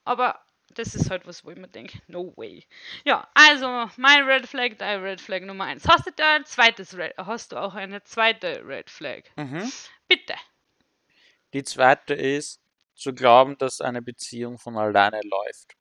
Aber 0.05 0.43
das 0.71 0.95
ist 0.95 1.11
halt 1.11 1.27
was, 1.27 1.45
wo 1.45 1.51
ich 1.51 1.59
mir 1.59 1.69
denke, 1.69 2.01
no 2.07 2.33
way. 2.39 2.67
Ja, 3.05 3.29
also 3.35 3.91
mein 3.99 4.25
Red 4.25 4.47
Flag, 4.47 4.79
dein 4.79 5.03
Red 5.03 5.21
Flag 5.21 5.43
Nummer 5.43 5.65
1. 5.65 5.87
Hast 5.87 6.07
du 6.07 6.11
da 6.17 6.37
ein 6.37 6.47
zweites 6.47 6.97
Red, 6.97 7.19
hast 7.19 7.53
du 7.53 7.57
auch 7.59 7.75
eine 7.75 8.03
zweite 8.03 8.67
Red 8.67 8.89
Flag? 8.89 9.25
Mhm. 9.37 9.71
Bitte. 10.09 10.35
Die 11.53 11.65
zweite 11.65 12.15
ist, 12.15 12.63
zu 13.01 13.15
glauben, 13.15 13.57
dass 13.59 13.81
eine 13.81 14.03
Beziehung 14.03 14.59
von 14.59 14.77
alleine 14.77 15.21
läuft. 15.25 15.75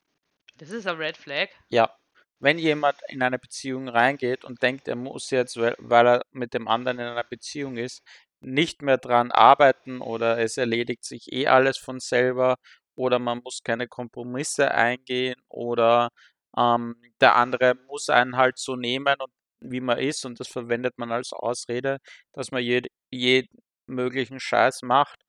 Das 0.55 0.69
ist 0.69 0.88
ein 0.88 0.97
Red 0.97 1.17
Flag. 1.17 1.49
Ja. 1.69 1.93
Wenn 2.41 2.57
jemand 2.57 2.97
in 3.09 3.21
eine 3.21 3.38
Beziehung 3.38 3.89
reingeht 3.89 4.45
und 4.45 4.61
denkt, 4.63 4.88
er 4.88 4.95
muss 4.95 5.29
jetzt, 5.29 5.57
weil 5.57 6.07
er 6.07 6.21
mit 6.31 6.53
dem 6.53 6.69
anderen 6.69 6.97
in 6.99 7.05
einer 7.05 7.25
Beziehung 7.25 7.75
ist, 7.75 8.01
nicht 8.39 8.81
mehr 8.81 8.97
dran 8.97 9.31
arbeiten 9.31 9.99
oder 9.99 10.39
es 10.39 10.55
erledigt 10.57 11.03
sich 11.03 11.33
eh 11.33 11.47
alles 11.47 11.77
von 11.77 11.99
selber 11.99 12.55
oder 12.95 13.19
man 13.19 13.39
muss 13.43 13.61
keine 13.63 13.89
Kompromisse 13.89 14.71
eingehen 14.71 15.35
oder 15.49 16.09
ähm, 16.57 16.95
der 17.19 17.35
andere 17.35 17.75
muss 17.88 18.09
einen 18.09 18.38
halt 18.38 18.57
so 18.57 18.77
nehmen 18.77 19.15
und 19.19 19.31
wie 19.61 19.81
man 19.81 19.99
ist 19.99 20.25
und 20.25 20.39
das 20.39 20.47
verwendet 20.47 20.97
man 20.97 21.11
als 21.11 21.33
Ausrede, 21.33 21.97
dass 22.33 22.51
man 22.51 22.63
jeden 22.63 22.88
jed 23.11 23.49
möglichen 23.88 24.39
Scheiß 24.39 24.83
macht, 24.83 25.19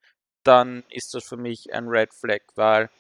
dann 0.45 0.85
ist 0.91 1.15
das 1.15 1.25
für 1.25 1.37
mich 1.37 1.73
ein 1.75 1.89
Red 1.89 2.15
Flag, 2.15 2.41
weil 2.57 2.91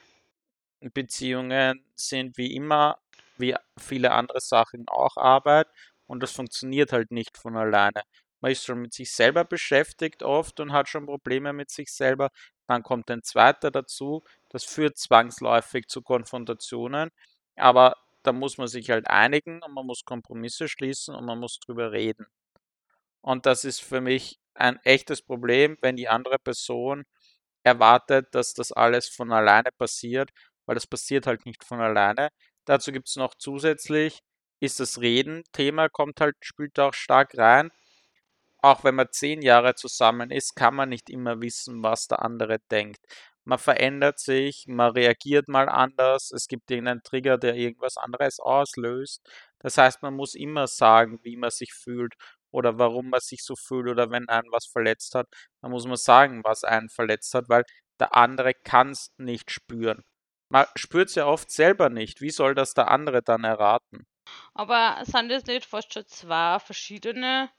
Beziehungen 0.94 1.84
sind 1.94 2.36
wie 2.38 2.54
immer, 2.54 2.98
wie 3.38 3.54
viele 3.78 4.12
andere 4.12 4.40
Sachen 4.40 4.86
auch 4.88 5.16
Arbeit 5.16 5.68
und 6.06 6.22
das 6.22 6.32
funktioniert 6.32 6.92
halt 6.92 7.10
nicht 7.10 7.36
von 7.38 7.56
alleine 7.56 8.02
man 8.42 8.52
ist 8.52 8.64
schon 8.64 8.80
mit 8.80 8.94
sich 8.94 9.12
selber 9.12 9.44
beschäftigt 9.44 10.22
oft 10.22 10.60
und 10.60 10.72
hat 10.72 10.88
schon 10.88 11.04
Probleme 11.04 11.52
mit 11.52 11.70
sich 11.70 11.92
selber. 11.92 12.30
Dann 12.66 12.82
kommt 12.82 13.10
ein 13.10 13.22
zweiter 13.22 13.70
dazu, 13.70 14.22
das 14.48 14.64
führt 14.64 14.96
zwangsläufig 14.96 15.88
zu 15.88 16.00
Konfrontationen, 16.00 17.10
aber 17.56 17.96
da 18.22 18.32
muss 18.32 18.56
man 18.56 18.66
sich 18.68 18.88
halt 18.90 19.08
einigen 19.08 19.60
und 19.62 19.74
man 19.74 19.84
muss 19.86 20.04
Kompromisse 20.06 20.68
schließen 20.68 21.14
und 21.14 21.26
man 21.26 21.38
muss 21.38 21.58
drüber 21.60 21.92
reden. 21.92 22.26
Und 23.22 23.46
das 23.46 23.64
ist 23.64 23.82
für 23.82 24.00
mich 24.00 24.38
ein 24.54 24.78
echtes 24.84 25.22
Problem, 25.22 25.76
wenn 25.80 25.96
die 25.96 26.08
andere 26.08 26.38
Person 26.38 27.04
erwartet, 27.62 28.28
dass 28.34 28.54
das 28.54 28.72
alles 28.72 29.08
von 29.08 29.32
alleine 29.32 29.70
passiert, 29.76 30.30
weil 30.66 30.74
das 30.74 30.86
passiert 30.86 31.26
halt 31.26 31.46
nicht 31.46 31.64
von 31.64 31.80
alleine. 31.80 32.30
Dazu 32.64 32.92
gibt 32.92 33.08
es 33.08 33.16
noch 33.16 33.34
zusätzlich, 33.36 34.20
ist 34.60 34.80
das 34.80 35.00
Reden-Thema, 35.00 35.88
kommt 35.88 36.20
halt, 36.20 36.36
spielt 36.42 36.78
auch 36.78 36.94
stark 36.94 37.36
rein 37.38 37.70
auch 38.62 38.84
wenn 38.84 38.94
man 38.94 39.08
zehn 39.10 39.42
Jahre 39.42 39.74
zusammen 39.74 40.30
ist, 40.30 40.54
kann 40.56 40.74
man 40.74 40.88
nicht 40.88 41.10
immer 41.10 41.40
wissen, 41.40 41.82
was 41.82 42.08
der 42.08 42.22
andere 42.22 42.58
denkt. 42.70 43.00
Man 43.44 43.58
verändert 43.58 44.18
sich, 44.18 44.66
man 44.68 44.92
reagiert 44.92 45.48
mal 45.48 45.68
anders, 45.68 46.30
es 46.30 46.46
gibt 46.46 46.70
irgendeinen 46.70 47.02
Trigger, 47.02 47.38
der 47.38 47.54
irgendwas 47.54 47.96
anderes 47.96 48.38
auslöst. 48.38 49.26
Das 49.60 49.78
heißt, 49.78 50.02
man 50.02 50.14
muss 50.14 50.34
immer 50.34 50.66
sagen, 50.66 51.20
wie 51.22 51.36
man 51.36 51.50
sich 51.50 51.72
fühlt 51.72 52.14
oder 52.50 52.78
warum 52.78 53.10
man 53.10 53.20
sich 53.20 53.42
so 53.44 53.54
fühlt 53.56 53.88
oder 53.88 54.10
wenn 54.10 54.28
einen 54.28 54.50
was 54.50 54.66
verletzt 54.66 55.14
hat, 55.14 55.26
dann 55.60 55.70
muss 55.70 55.86
man 55.86 55.96
sagen, 55.96 56.42
was 56.44 56.64
einen 56.64 56.88
verletzt 56.88 57.34
hat, 57.34 57.48
weil 57.48 57.64
der 57.98 58.14
andere 58.14 58.54
kann 58.54 58.90
es 58.90 59.12
nicht 59.18 59.50
spüren. 59.50 60.02
Man 60.48 60.66
spürt 60.74 61.10
es 61.10 61.14
ja 61.14 61.26
oft 61.26 61.50
selber 61.50 61.90
nicht. 61.90 62.20
Wie 62.20 62.30
soll 62.30 62.54
das 62.54 62.74
der 62.74 62.90
andere 62.90 63.22
dann 63.22 63.44
erraten? 63.44 64.06
Aber 64.54 64.98
sind 65.04 65.28
das 65.28 65.46
nicht 65.46 65.64
fast 65.64 65.92
schon 65.92 66.06
zwei 66.06 66.58
verschiedene 66.58 67.50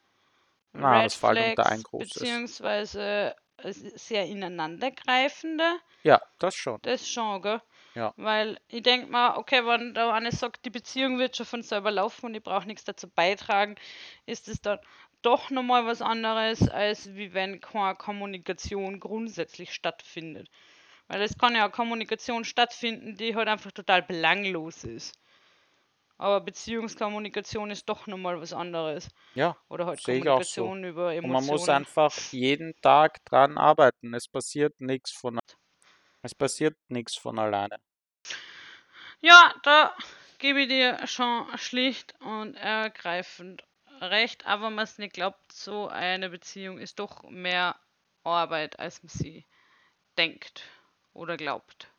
na, 0.74 0.98
Red 0.98 1.06
das 1.06 1.16
fällt 1.16 1.60
unter 1.60 1.66
Flags 1.66 1.92
beziehungsweise 1.92 3.36
äh, 3.58 3.72
sehr 3.74 4.26
ineinandergreifende. 4.26 5.80
Ja, 6.04 6.22
das 6.40 6.56
schon. 6.56 6.80
Das 6.84 7.08
schon, 7.08 7.42
gell? 7.42 7.62
Ja. 7.96 8.14
Weil 8.16 8.60
ich 8.68 8.84
denke 8.84 9.08
mal, 9.08 9.38
okay, 9.38 9.66
wenn 9.66 9.94
der 9.94 10.14
eine 10.14 10.32
sagt, 10.32 10.66
die 10.66 10.70
Beziehung 10.70 11.18
wird 11.20 11.36
schon 11.38 11.46
von 11.46 11.64
selber 11.64 11.92
laufen 11.92 12.28
und 12.28 12.36
ich 12.36 12.44
brauche 12.44 12.68
nichts 12.68 12.84
dazu 12.84 13.10
beitragen, 13.10 13.76
ist 14.26 14.48
es 14.48 14.62
dann 14.62 14.80
doch 15.22 15.50
nochmal 15.50 15.86
was 15.86 16.02
anderes, 16.02 16.68
als 16.70 17.14
wie 17.16 17.34
wenn 17.34 17.62
keine 17.62 17.96
Kommunikation 17.96 19.00
grundsätzlich 19.00 19.74
stattfindet. 19.74 20.50
Weil 21.08 21.22
es 21.22 21.38
kann 21.38 21.56
ja 21.56 21.70
Kommunikation 21.70 22.46
stattfinden, 22.46 23.16
die 23.18 23.36
halt 23.36 23.48
einfach 23.48 23.72
total 23.72 24.02
belanglos 24.04 24.84
ist. 24.84 25.14
Aber 26.18 26.40
Beziehungskommunikation 26.42 27.72
ist 27.72 27.90
doch 27.90 28.08
nochmal 28.08 28.40
was 28.40 28.54
anderes. 28.54 29.10
Ja, 29.34 29.58
Oder 29.70 29.88
halt 29.88 30.00
auch 30.30 30.44
so. 30.44 30.64
Kommunikation 30.64 30.84
über 30.84 31.08
Und 31.10 31.16
Emotionen. 31.16 31.34
man 31.34 31.46
muss 31.46 31.70
einfach 31.70 32.16
jeden 32.32 32.74
Tag 32.82 33.24
dran 33.26 33.58
arbeiten. 33.58 34.14
Es 34.14 34.28
passiert 34.28 34.80
nichts 34.80 35.12
von 35.12 35.40
es 36.22 36.36
passiert 36.36 36.78
nichts 36.90 37.16
von 37.16 37.40
alleine. 37.40 37.78
Ja, 39.22 39.54
da 39.64 39.96
gebe 40.40 40.62
ich 40.62 40.68
dir 40.68 41.06
schon 41.06 41.46
schlicht 41.58 42.16
und 42.22 42.56
ergreifend 42.56 43.64
recht, 44.00 44.46
aber 44.46 44.70
man 44.70 44.84
es 44.84 44.98
nicht 44.98 45.14
glaubt, 45.14 45.52
so 45.52 45.88
eine 45.88 46.30
Beziehung 46.30 46.80
ist 46.80 46.98
doch 47.00 47.24
mehr 47.30 47.80
Arbeit, 48.24 48.80
als 48.80 49.04
man 49.04 49.10
sie 49.10 49.46
denkt 50.18 50.64
oder 51.14 51.38
glaubt. 51.38 51.92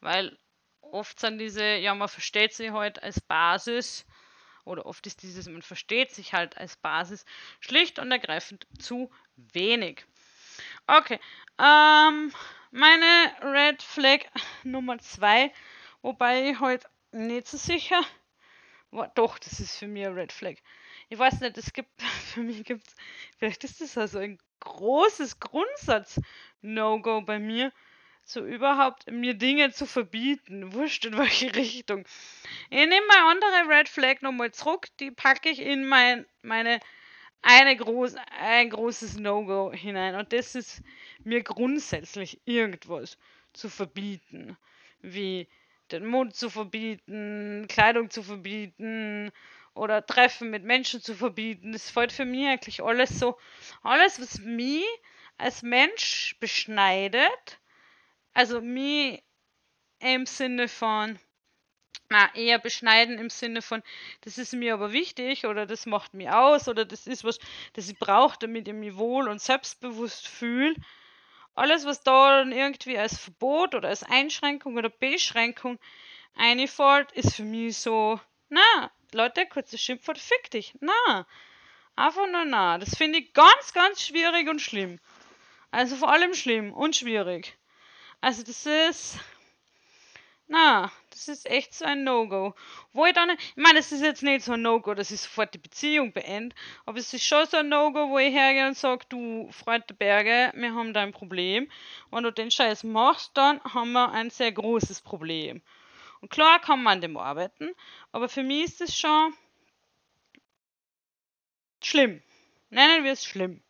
Weil 0.00 0.38
oft 0.80 1.20
sind 1.20 1.38
diese, 1.38 1.76
ja, 1.76 1.94
man 1.94 2.08
versteht 2.08 2.54
sie 2.54 2.70
halt 2.72 3.02
als 3.02 3.20
Basis, 3.20 4.06
oder 4.64 4.86
oft 4.86 5.06
ist 5.06 5.22
dieses, 5.22 5.46
man 5.48 5.62
versteht 5.62 6.12
sich 6.12 6.32
halt 6.32 6.56
als 6.56 6.76
Basis 6.76 7.24
schlicht 7.60 7.98
und 7.98 8.10
ergreifend 8.10 8.66
zu 8.78 9.10
wenig. 9.36 10.04
Okay, 10.86 11.18
ähm, 11.58 12.32
meine 12.70 13.32
Red 13.42 13.82
Flag 13.82 14.20
Nummer 14.62 14.98
2, 14.98 15.52
wobei 16.02 16.50
ich 16.50 16.60
halt 16.60 16.84
nicht 17.12 17.48
so 17.48 17.56
sicher 17.56 18.02
war, 18.90 19.08
doch, 19.14 19.38
das 19.38 19.60
ist 19.60 19.76
für 19.76 19.86
mich 19.86 20.06
ein 20.06 20.14
Red 20.14 20.32
Flag. 20.32 20.56
Ich 21.08 21.18
weiß 21.18 21.40
nicht, 21.40 21.58
es 21.58 21.72
gibt, 21.72 21.90
für 22.34 22.40
mich 22.40 22.64
gibt 22.64 22.86
es, 22.86 22.94
vielleicht 23.38 23.64
ist 23.64 23.80
das 23.80 23.96
also 23.96 24.18
ein 24.18 24.38
großes 24.60 25.40
Grundsatz-No-Go 25.40 27.22
bei 27.22 27.38
mir, 27.38 27.72
so 28.24 28.44
überhaupt 28.44 29.10
mir 29.10 29.34
Dinge 29.34 29.72
zu 29.72 29.86
verbieten. 29.86 30.72
Wurscht 30.72 31.04
in 31.04 31.18
welche 31.18 31.54
Richtung. 31.54 32.04
Ich 32.68 32.78
nehme 32.86 33.06
meine 33.08 33.30
andere 33.30 33.68
Red 33.68 33.88
Flag 33.88 34.20
nochmal 34.20 34.52
zurück. 34.52 34.86
Die 35.00 35.10
packe 35.10 35.48
ich 35.48 35.60
in 35.60 35.86
mein, 35.86 36.26
meine 36.42 36.80
eine 37.42 37.76
groß, 37.76 38.16
ein 38.38 38.70
großes 38.70 39.18
No-Go 39.18 39.72
hinein. 39.72 40.14
Und 40.14 40.32
das 40.32 40.54
ist 40.54 40.82
mir 41.24 41.42
grundsätzlich 41.42 42.40
irgendwas 42.44 43.18
zu 43.52 43.68
verbieten. 43.68 44.56
Wie 45.00 45.48
den 45.90 46.06
Mund 46.06 46.36
zu 46.36 46.50
verbieten, 46.50 47.66
Kleidung 47.68 48.10
zu 48.10 48.22
verbieten 48.22 49.32
oder 49.74 50.04
Treffen 50.04 50.50
mit 50.50 50.64
Menschen 50.64 51.00
zu 51.00 51.14
verbieten. 51.14 51.72
Das 51.72 51.90
fällt 51.90 52.12
für 52.12 52.24
mich 52.24 52.46
eigentlich 52.46 52.82
alles 52.82 53.18
so, 53.18 53.38
alles, 53.82 54.20
was 54.20 54.38
mich 54.40 54.84
als 55.38 55.62
Mensch 55.62 56.36
beschneidet 56.38 57.60
also 58.32 58.60
mich 58.60 59.22
im 59.98 60.26
Sinne 60.26 60.68
von, 60.68 61.18
na, 62.10 62.28
eher 62.34 62.58
beschneiden 62.58 63.18
im 63.18 63.30
Sinne 63.30 63.62
von, 63.62 63.82
das 64.22 64.36
ist 64.36 64.52
mir 64.52 64.74
aber 64.74 64.92
wichtig 64.92 65.46
oder 65.46 65.64
das 65.66 65.86
macht 65.86 66.12
mich 66.12 66.28
aus 66.28 66.68
oder 66.68 66.84
das 66.84 67.06
ist 67.06 67.24
was, 67.24 67.38
das 67.74 67.88
ich 67.88 67.98
brauche, 67.98 68.38
damit 68.38 68.68
ich 68.68 68.74
mich 68.74 68.96
wohl 68.96 69.28
und 69.28 69.40
selbstbewusst 69.40 70.28
fühle. 70.28 70.74
Alles, 71.54 71.84
was 71.86 72.02
da 72.02 72.38
dann 72.38 72.52
irgendwie 72.52 72.98
als 72.98 73.18
Verbot 73.18 73.74
oder 73.74 73.88
als 73.88 74.02
Einschränkung 74.02 74.76
oder 74.76 74.88
Beschränkung 74.90 75.78
einfällt, 76.36 77.12
ist 77.12 77.34
für 77.36 77.44
mich 77.44 77.78
so, 77.78 78.20
na, 78.48 78.90
Leute, 79.12 79.46
kurzes 79.46 79.80
Schimpfwort, 79.80 80.18
fick 80.18 80.50
dich. 80.50 80.74
Na, 80.80 81.26
einfach 81.96 82.26
nur 82.30 82.44
na. 82.44 82.78
Das 82.78 82.96
finde 82.96 83.18
ich 83.20 83.32
ganz, 83.32 83.72
ganz 83.72 84.02
schwierig 84.04 84.48
und 84.48 84.60
schlimm. 84.60 85.00
Also 85.70 85.96
vor 85.96 86.10
allem 86.12 86.34
schlimm 86.34 86.72
und 86.72 86.96
schwierig. 86.96 87.56
Also 88.20 88.42
das 88.42 88.66
ist, 88.66 89.18
Na, 90.52 90.90
das 91.10 91.28
ist 91.28 91.48
echt 91.50 91.74
so 91.74 91.84
ein 91.84 92.04
No-Go. 92.04 92.54
Wo 92.92 93.06
ich 93.06 93.12
dann, 93.12 93.30
ich 93.30 93.56
meine, 93.56 93.78
es 93.78 93.92
ist 93.92 94.02
jetzt 94.02 94.22
nicht 94.22 94.44
so 94.44 94.52
ein 94.52 94.62
No-Go, 94.62 94.94
dass 94.94 95.10
ich 95.10 95.20
sofort 95.20 95.52
die 95.54 95.58
Beziehung 95.58 96.12
beende, 96.12 96.56
aber 96.86 96.98
es 96.98 97.12
ist 97.12 97.26
schon 97.26 97.46
so 97.46 97.58
ein 97.58 97.68
No-Go, 97.68 98.10
wo 98.10 98.18
ich 98.18 98.32
hergehe 98.32 98.66
und 98.66 98.76
sage, 98.76 99.04
du, 99.08 99.50
Freund 99.52 99.88
der 99.90 99.94
Berge, 99.94 100.52
wir 100.54 100.74
haben 100.74 100.94
da 100.94 101.02
ein 101.02 101.12
Problem. 101.12 101.70
Wenn 102.10 102.24
du 102.24 102.32
den 102.32 102.50
Scheiß 102.50 102.84
machst, 102.84 103.32
dann 103.34 103.62
haben 103.64 103.92
wir 103.92 104.10
ein 104.12 104.30
sehr 104.30 104.52
großes 104.52 105.02
Problem. 105.02 105.62
Und 106.20 106.30
klar 106.30 106.60
kann 106.60 106.82
man 106.82 106.94
an 106.94 107.00
dem 107.00 107.16
arbeiten, 107.16 107.70
aber 108.12 108.28
für 108.28 108.42
mich 108.42 108.64
ist 108.64 108.80
es 108.80 108.96
schon 108.96 109.34
schlimm. 111.82 112.22
Nennen 112.68 113.04
wir 113.04 113.12
es 113.12 113.24
schlimm. 113.24 113.62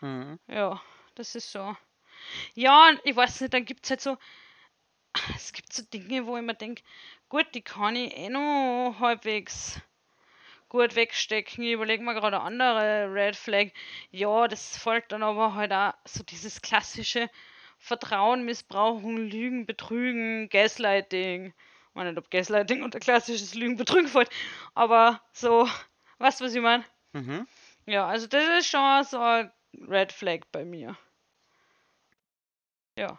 Mhm. 0.00 0.38
Ja, 0.48 0.82
das 1.14 1.34
ist 1.34 1.50
so. 1.50 1.76
Ja, 2.54 2.88
und 2.88 3.00
ich 3.04 3.16
weiß 3.16 3.40
nicht, 3.40 3.54
dann 3.54 3.64
gibt 3.64 3.84
es 3.84 3.90
halt 3.90 4.00
so, 4.00 4.16
es 5.34 5.52
gibt 5.52 5.72
so 5.72 5.82
Dinge, 5.82 6.26
wo 6.26 6.36
ich 6.36 6.42
mir 6.42 6.54
denke, 6.54 6.82
gut, 7.28 7.46
die 7.54 7.62
kann 7.62 7.96
ich 7.96 8.16
eh 8.16 8.28
noch 8.28 8.96
halbwegs 9.00 9.80
gut 10.68 10.94
wegstecken. 10.96 11.64
Ich 11.64 11.72
überlege 11.72 12.02
mir 12.02 12.14
gerade 12.14 12.40
eine 12.40 12.44
andere 12.46 13.12
Red 13.12 13.36
Flag. 13.36 13.68
Ja, 14.10 14.48
das 14.48 14.76
folgt 14.76 15.12
dann 15.12 15.22
aber 15.22 15.54
halt 15.54 15.72
auch 15.72 15.94
so 16.04 16.22
dieses 16.22 16.62
klassische 16.62 17.28
Vertrauen, 17.78 18.44
Missbrauchen, 18.44 19.16
Lügen, 19.28 19.66
Betrügen, 19.66 20.48
Gaslighting. 20.48 21.48
Ich 21.48 21.94
meine 21.94 22.10
nicht, 22.10 22.18
ob 22.18 22.30
Gaslighting 22.30 22.82
unter 22.82 23.00
klassisches 23.00 23.54
Lügen, 23.54 23.76
Betrügen 23.76 24.08
fällt, 24.08 24.30
aber 24.74 25.20
so, 25.32 25.68
weißt 26.18 26.40
du, 26.40 26.44
was 26.44 26.54
ich 26.54 26.62
meine? 26.62 26.84
Mhm. 27.12 27.46
Ja, 27.84 28.06
also 28.06 28.26
das 28.26 28.44
ist 28.60 28.68
schon 28.68 29.04
so 29.04 29.18
ein 29.20 29.52
Red 29.88 30.12
Flag 30.12 30.40
bei 30.52 30.64
mir. 30.64 30.96
Ja, 32.96 33.18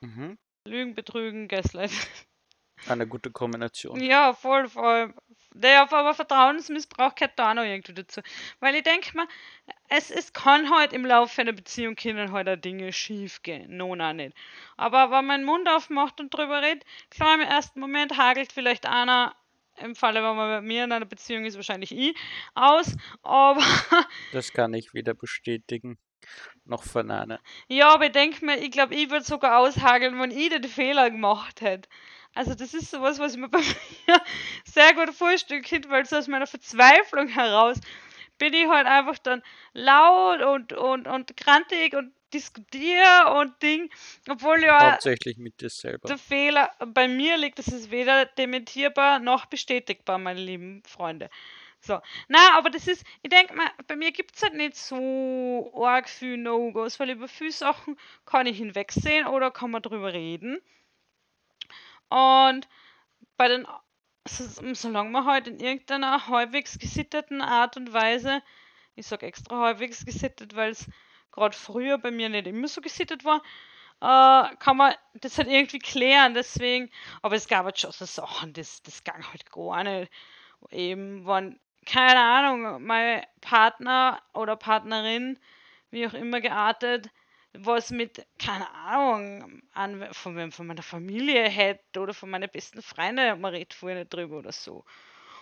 Mhm. 0.00 0.38
Lügen, 0.68 0.94
Betrügen, 0.94 1.48
Gaslighting. 1.48 1.98
Eine 2.86 3.06
gute 3.06 3.30
Kombination. 3.30 4.00
Ja, 4.00 4.32
voll, 4.32 4.68
voll. 4.68 5.12
Der 5.52 5.82
aber 5.82 6.14
Vertrauensmissbrauch 6.14 7.14
gehört 7.16 7.36
da 7.36 7.50
auch 7.50 7.54
noch 7.54 7.64
irgendwie 7.64 7.94
dazu. 7.94 8.20
Weil 8.60 8.76
ich 8.76 8.84
denke 8.84 9.16
mal, 9.16 9.26
es, 9.88 10.10
es 10.10 10.32
kann 10.32 10.70
halt 10.70 10.92
im 10.92 11.04
Laufe 11.04 11.40
einer 11.40 11.52
Beziehung 11.52 11.96
können 11.96 12.30
halt 12.30 12.48
auch 12.48 12.56
Dinge 12.56 12.92
schief 12.92 13.42
gehen. 13.42 13.76
No, 13.76 13.94
auch 13.94 14.12
nicht. 14.12 14.36
Aber 14.76 15.10
wenn 15.10 15.26
man 15.26 15.40
den 15.40 15.46
Mund 15.46 15.68
aufmacht 15.68 16.20
und 16.20 16.32
drüber 16.32 16.62
redet, 16.62 16.84
klar, 17.10 17.34
im 17.34 17.40
ersten 17.40 17.80
Moment 17.80 18.16
hagelt 18.16 18.52
vielleicht 18.52 18.86
einer, 18.86 19.34
im 19.78 19.96
Falle, 19.96 20.22
wenn 20.22 20.36
man 20.36 20.48
bei 20.48 20.60
mir 20.60 20.84
in 20.84 20.92
einer 20.92 21.06
Beziehung 21.06 21.44
ist, 21.44 21.56
wahrscheinlich 21.56 21.90
ich, 21.90 22.16
aus. 22.54 22.96
Aber 23.22 23.62
Das 24.32 24.52
kann 24.52 24.74
ich 24.74 24.94
weder 24.94 25.14
bestätigen 25.14 25.98
noch 26.64 26.84
verneinen. 26.84 27.38
ja, 27.68 27.92
aber 27.92 28.06
ich 28.06 28.12
denke 28.12 28.44
mir, 28.44 28.58
ich 28.58 28.70
glaube, 28.70 28.94
ich 28.94 29.10
würde 29.10 29.24
sogar 29.24 29.58
aushageln, 29.58 30.20
wenn 30.20 30.30
ich 30.30 30.50
den 30.50 30.64
Fehler 30.64 31.10
gemacht 31.10 31.60
hätte. 31.60 31.88
Also 32.34 32.54
das 32.54 32.74
ist 32.74 32.90
sowas, 32.90 33.18
was 33.18 33.32
ich 33.34 33.38
mir 33.38 33.48
bei 33.48 33.58
mir 34.06 34.22
sehr 34.64 34.94
gut 34.94 35.14
vorstellen 35.14 35.62
kann, 35.62 35.88
weil 35.88 36.06
so 36.06 36.16
aus 36.16 36.28
meiner 36.28 36.46
Verzweiflung 36.46 37.28
heraus 37.28 37.78
bin 38.38 38.54
ich 38.54 38.68
halt 38.68 38.86
einfach 38.86 39.18
dann 39.18 39.42
laut 39.72 40.42
und, 40.42 40.72
und, 40.72 41.08
und 41.08 41.36
grantig 41.36 41.94
und 41.94 42.12
diskutiere 42.32 43.34
und 43.40 43.60
Ding, 43.62 43.90
obwohl 44.28 44.62
ja 44.62 44.92
Hauptsächlich 44.92 45.38
mit 45.38 45.60
dir 45.60 45.70
selber. 45.70 46.08
der 46.08 46.18
Fehler 46.18 46.70
bei 46.78 47.08
mir 47.08 47.36
liegt, 47.36 47.58
das 47.58 47.68
ist 47.68 47.90
weder 47.90 48.26
dementierbar 48.26 49.18
noch 49.18 49.46
bestätigbar, 49.46 50.18
meine 50.18 50.40
lieben 50.40 50.82
Freunde. 50.84 51.30
So. 51.80 52.00
Na, 52.28 52.56
aber 52.56 52.70
das 52.70 52.86
ist, 52.86 53.04
ich 53.22 53.30
denke 53.30 53.54
mal, 53.54 53.68
bei 53.88 53.96
mir 53.96 54.12
gibt 54.12 54.36
es 54.36 54.42
halt 54.42 54.54
nicht 54.54 54.76
so 54.76 55.72
arg 55.84 56.08
viel 56.08 56.36
No-Gos, 56.36 56.98
weil 57.00 57.10
über 57.10 57.26
viele 57.28 57.52
Sachen 57.52 57.98
kann 58.26 58.46
ich 58.46 58.58
hinwegsehen 58.58 59.26
oder 59.26 59.50
kann 59.50 59.70
man 59.72 59.82
drüber 59.82 60.12
reden. 60.12 60.60
Und 62.08 62.68
bei 63.36 63.48
den, 63.48 63.66
so- 64.28 64.74
solange 64.74 65.10
man 65.10 65.26
halt 65.26 65.48
in 65.48 65.60
irgendeiner 65.60 66.28
halbwegs 66.28 66.78
gesitteten 66.78 67.42
Art 67.42 67.76
und 67.76 67.92
Weise, 67.92 68.42
ich 68.96 69.06
sag 69.06 69.22
extra 69.24 69.58
halbwegs 69.60 70.04
gesittet, 70.06 70.56
weil 70.56 70.72
es 70.72 70.86
gerade 71.32 71.56
früher 71.56 71.98
bei 71.98 72.10
mir 72.10 72.28
nicht 72.30 72.46
immer 72.46 72.68
so 72.68 72.80
gesittet 72.82 73.24
war, 73.24 73.42
äh, 74.00 74.56
kann 74.58 74.76
man 74.78 74.94
das 75.14 75.38
halt 75.38 75.48
irgendwie 75.48 75.78
klären. 75.80 76.34
Deswegen, 76.34 76.90
aber 77.22 77.36
es 77.36 77.48
gab 77.48 77.64
halt 77.66 77.78
schon 77.80 77.92
so 77.92 78.04
Sachen, 78.06 78.52
das, 78.54 78.82
das 78.82 79.04
ging 79.04 79.14
halt 79.32 79.50
gar 79.52 79.84
nicht. 79.84 80.12
Eben, 80.70 81.26
wenn, 81.26 81.60
keine 81.88 82.20
Ahnung, 82.20 82.84
mein 82.84 83.24
Partner 83.40 84.22
oder 84.34 84.56
Partnerin, 84.56 85.38
wie 85.90 86.06
auch 86.06 86.14
immer 86.14 86.40
geartet, 86.40 87.10
was 87.54 87.90
mit, 87.90 88.26
keine 88.38 88.70
Ahnung, 88.70 89.62
an, 89.72 90.06
von, 90.12 90.52
von 90.52 90.66
meiner 90.66 90.82
Familie 90.82 91.48
hätte 91.48 92.00
oder 92.00 92.12
von 92.12 92.30
meinen 92.30 92.50
besten 92.50 92.82
Freunden, 92.82 93.40
man 93.40 93.54
redet 93.54 93.74
vorher 93.74 93.98
nicht 93.98 94.12
drüber 94.12 94.38
oder 94.38 94.52
so. 94.52 94.84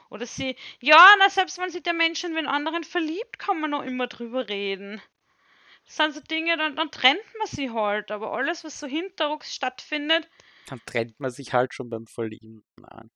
Oder 0.09 0.25
sie, 0.25 0.57
ja, 0.81 1.05
na, 1.19 1.29
selbst 1.29 1.59
wenn 1.59 1.71
sich 1.71 1.83
der 1.83 1.93
Mensch 1.93 2.23
in 2.23 2.35
den 2.35 2.47
anderen 2.47 2.85
verliebt, 2.85 3.41
kann 3.41 3.61
man 3.61 3.71
noch 3.71 3.83
immer 3.83 4.07
drüber 4.07 4.49
reden. 4.49 5.03
Das 5.85 5.97
sind 5.97 6.15
so 6.15 6.21
Dinge, 6.21 6.57
dann, 6.57 6.77
dann 6.77 6.91
trennt 6.93 7.21
man 7.39 7.49
sie 7.49 7.71
halt, 7.71 8.13
aber 8.13 8.33
alles, 8.33 8.63
was 8.63 8.79
so 8.79 8.87
hinterrucks 8.87 9.55
stattfindet, 9.55 10.29
Dann 10.67 10.81
trennt 10.87 11.19
man 11.19 11.31
sich 11.31 11.53
halt 11.53 11.75
schon 11.75 11.91
beim 11.91 12.07
Verlieben 12.07 12.65
an. 12.83 13.11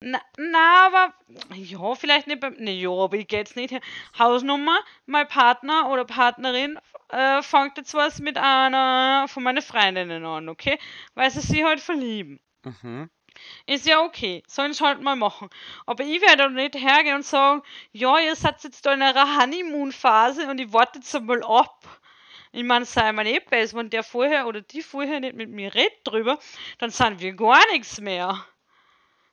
Na, 0.00 0.20
na, 0.36 0.86
aber, 0.86 1.14
ja, 1.54 1.94
vielleicht 1.94 2.26
nicht 2.26 2.40
beim, 2.40 2.54
ne, 2.54 2.72
ja, 2.72 2.90
aber 2.90 3.16
ich 3.16 3.28
geh 3.28 3.36
jetzt 3.38 3.56
nicht 3.56 3.70
her. 3.70 3.80
Hausnummer, 4.18 4.78
mein 5.06 5.26
Partner 5.26 5.88
oder 5.90 6.04
Partnerin 6.04 6.78
äh, 7.08 7.42
fängt 7.42 7.78
jetzt 7.78 7.94
was 7.94 8.18
mit 8.20 8.36
einer 8.36 9.26
von 9.28 9.42
meinen 9.42 9.62
Freundinnen 9.62 10.24
an, 10.24 10.48
okay? 10.48 10.78
Weil 11.14 11.30
sie 11.30 11.40
sich 11.40 11.64
halt 11.64 11.80
verlieben. 11.80 12.40
Mhm. 12.64 13.10
Ist 13.66 13.86
ja 13.86 14.02
okay, 14.02 14.42
sollen 14.46 14.72
sie 14.72 14.84
halt 14.84 15.00
mal 15.02 15.16
machen. 15.16 15.50
Aber 15.86 16.04
ich 16.04 16.20
werde 16.20 16.44
doch 16.44 16.50
nicht 16.50 16.74
hergehen 16.74 17.16
und 17.16 17.24
sagen, 17.24 17.62
ja, 17.92 18.18
ihr 18.18 18.34
seid 18.36 18.62
jetzt 18.64 18.84
da 18.86 18.94
in 18.94 19.02
eurer 19.02 19.38
Honeymoon-Phase 19.40 20.48
und 20.48 20.58
ich 20.58 20.72
warte 20.72 20.98
jetzt 20.98 21.14
einmal 21.14 21.42
ab. 21.42 21.84
Ich 22.52 22.64
meine, 22.64 22.84
sei 22.86 23.12
mal 23.12 23.26
eh 23.26 23.40
besser, 23.40 23.76
wenn 23.76 23.90
der 23.90 24.02
vorher 24.02 24.46
oder 24.46 24.62
die 24.62 24.82
vorher 24.82 25.20
nicht 25.20 25.36
mit 25.36 25.50
mir 25.50 25.74
redet 25.74 25.98
drüber, 26.04 26.38
dann 26.78 26.90
sind 26.90 27.20
wir 27.20 27.34
gar 27.34 27.60
nichts 27.72 28.00
mehr. 28.00 28.44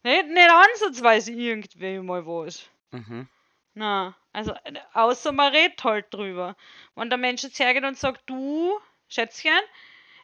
Nicht, 0.03 0.27
nicht 0.27 0.49
ansatzweise 0.49 1.31
irgendwie 1.31 1.99
mal 1.99 2.25
was. 2.25 2.65
Mhm. 2.91 3.27
Na, 3.73 4.15
also 4.33 4.53
außer 4.93 5.31
man 5.31 5.51
redet 5.53 5.83
halt 5.83 6.13
drüber. 6.13 6.55
Wenn 6.95 7.09
der 7.09 7.17
Mensch 7.17 7.43
jetzt 7.43 7.59
hergeht 7.59 7.83
und 7.83 7.97
sagt, 7.97 8.21
du, 8.29 8.79
Schätzchen, 9.07 9.59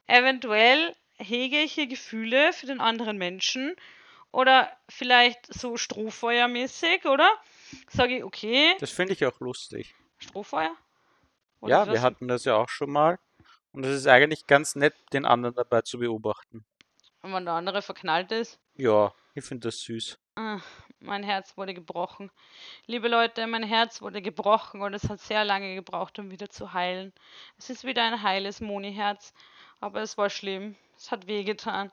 eventuell 0.07 0.95
hege 1.17 1.57
ich 1.61 1.73
hier 1.73 1.87
Gefühle 1.87 2.53
für 2.53 2.67
den 2.67 2.79
anderen 2.79 3.17
Menschen 3.17 3.75
oder 4.31 4.71
vielleicht 4.87 5.51
so 5.51 5.77
Strohfeuermäßig, 5.77 7.05
oder? 7.05 7.29
Sage 7.89 8.17
ich, 8.17 8.23
okay, 8.23 8.75
Das 8.79 8.91
finde 8.91 9.13
ich 9.13 9.25
auch 9.25 9.39
lustig. 9.39 9.95
Strohfeuer? 10.19 10.75
Oder 11.61 11.71
Ja, 11.71 11.85
wir 11.87 11.93
was? 11.93 12.01
hatten 12.01 12.27
das 12.27 12.45
ja 12.45 12.55
auch 12.55 12.69
schon 12.69 12.91
mal. 12.91 13.19
Und 13.71 13.85
es 13.85 13.95
ist 13.95 14.07
eigentlich 14.07 14.47
ganz 14.47 14.75
nett, 14.75 14.95
den 15.13 15.25
anderen 15.25 15.55
dabei 15.55 15.81
zu 15.81 15.99
beobachten. 15.99 16.65
Und 17.21 17.33
wenn 17.33 17.45
der 17.45 17.53
andere 17.55 17.81
verknallt 17.81 18.31
ist. 18.31 18.59
Ja, 18.79 19.11
ich 19.35 19.43
finde 19.43 19.67
das 19.67 19.81
süß. 19.81 20.17
Ah, 20.37 20.61
mein 21.01 21.21
Herz 21.21 21.57
wurde 21.57 21.73
gebrochen. 21.73 22.31
Liebe 22.85 23.09
Leute, 23.09 23.45
mein 23.45 23.63
Herz 23.63 24.01
wurde 24.01 24.21
gebrochen 24.21 24.81
und 24.81 24.93
es 24.93 25.09
hat 25.09 25.19
sehr 25.19 25.43
lange 25.43 25.75
gebraucht, 25.75 26.17
um 26.17 26.31
wieder 26.31 26.49
zu 26.49 26.71
heilen. 26.71 27.11
Es 27.57 27.69
ist 27.69 27.83
wieder 27.83 28.05
ein 28.05 28.23
heiles 28.23 28.61
Moni-Herz, 28.61 29.33
aber 29.81 30.01
es 30.01 30.17
war 30.17 30.29
schlimm. 30.29 30.77
Es 30.95 31.11
hat 31.11 31.27
wehgetan. 31.27 31.91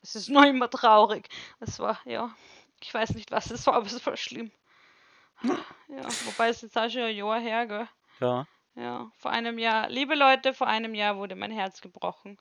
Es 0.00 0.16
ist 0.16 0.30
noch 0.30 0.44
immer 0.44 0.70
traurig. 0.70 1.28
Es 1.60 1.78
war, 1.78 2.00
ja, 2.06 2.34
ich 2.80 2.94
weiß 2.94 3.14
nicht, 3.14 3.30
was 3.30 3.50
es 3.50 3.66
war, 3.66 3.74
aber 3.74 3.86
es 3.86 4.06
war 4.06 4.16
schlimm. 4.16 4.52
Ja, 5.42 6.08
wobei 6.24 6.48
es 6.48 6.62
jetzt 6.62 6.78
auch 6.78 6.88
schon 6.88 7.02
ein 7.02 7.14
Jahr 7.14 7.40
her, 7.40 7.66
gell? 7.66 7.88
Ja. 8.20 8.46
Ja, 8.74 9.10
vor 9.18 9.32
einem 9.32 9.58
Jahr. 9.58 9.90
Liebe 9.90 10.14
Leute, 10.14 10.54
vor 10.54 10.66
einem 10.66 10.94
Jahr 10.94 11.18
wurde 11.18 11.36
mein 11.36 11.52
Herz 11.52 11.82
gebrochen. 11.82 12.38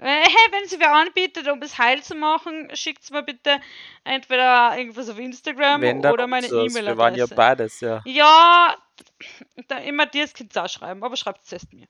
Äh, 0.00 0.22
hey, 0.22 0.52
wenn 0.52 0.68
sie 0.68 0.78
wer 0.78 0.94
anbietet, 0.94 1.48
um 1.48 1.60
es 1.60 1.76
heil 1.76 2.02
zu 2.02 2.14
machen, 2.14 2.70
schickt 2.74 3.10
mir 3.10 3.22
bitte 3.24 3.60
entweder 4.04 4.76
irgendwas 4.78 5.08
auf 5.08 5.18
Instagram 5.18 5.82
oder 5.82 6.26
meine 6.28 6.48
das. 6.48 6.52
Wir 6.52 6.96
waren 6.96 7.14
ja 7.16 7.24
E-Mail-Adresse. 7.24 7.34
beides, 7.34 7.80
ja. 7.80 8.02
Ja, 8.04 8.76
da, 9.66 9.78
immer 9.78 10.06
dir 10.06 10.22
das 10.22 10.34
Kind 10.34 10.56
auch 10.56 10.68
schreiben, 10.68 11.02
aber 11.02 11.16
schreibt 11.16 11.44
es 11.44 11.52
erst 11.52 11.72
mir. 11.72 11.86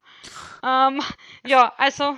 Ähm, 0.65 1.03
ja, 1.47 1.73
also, 1.77 2.17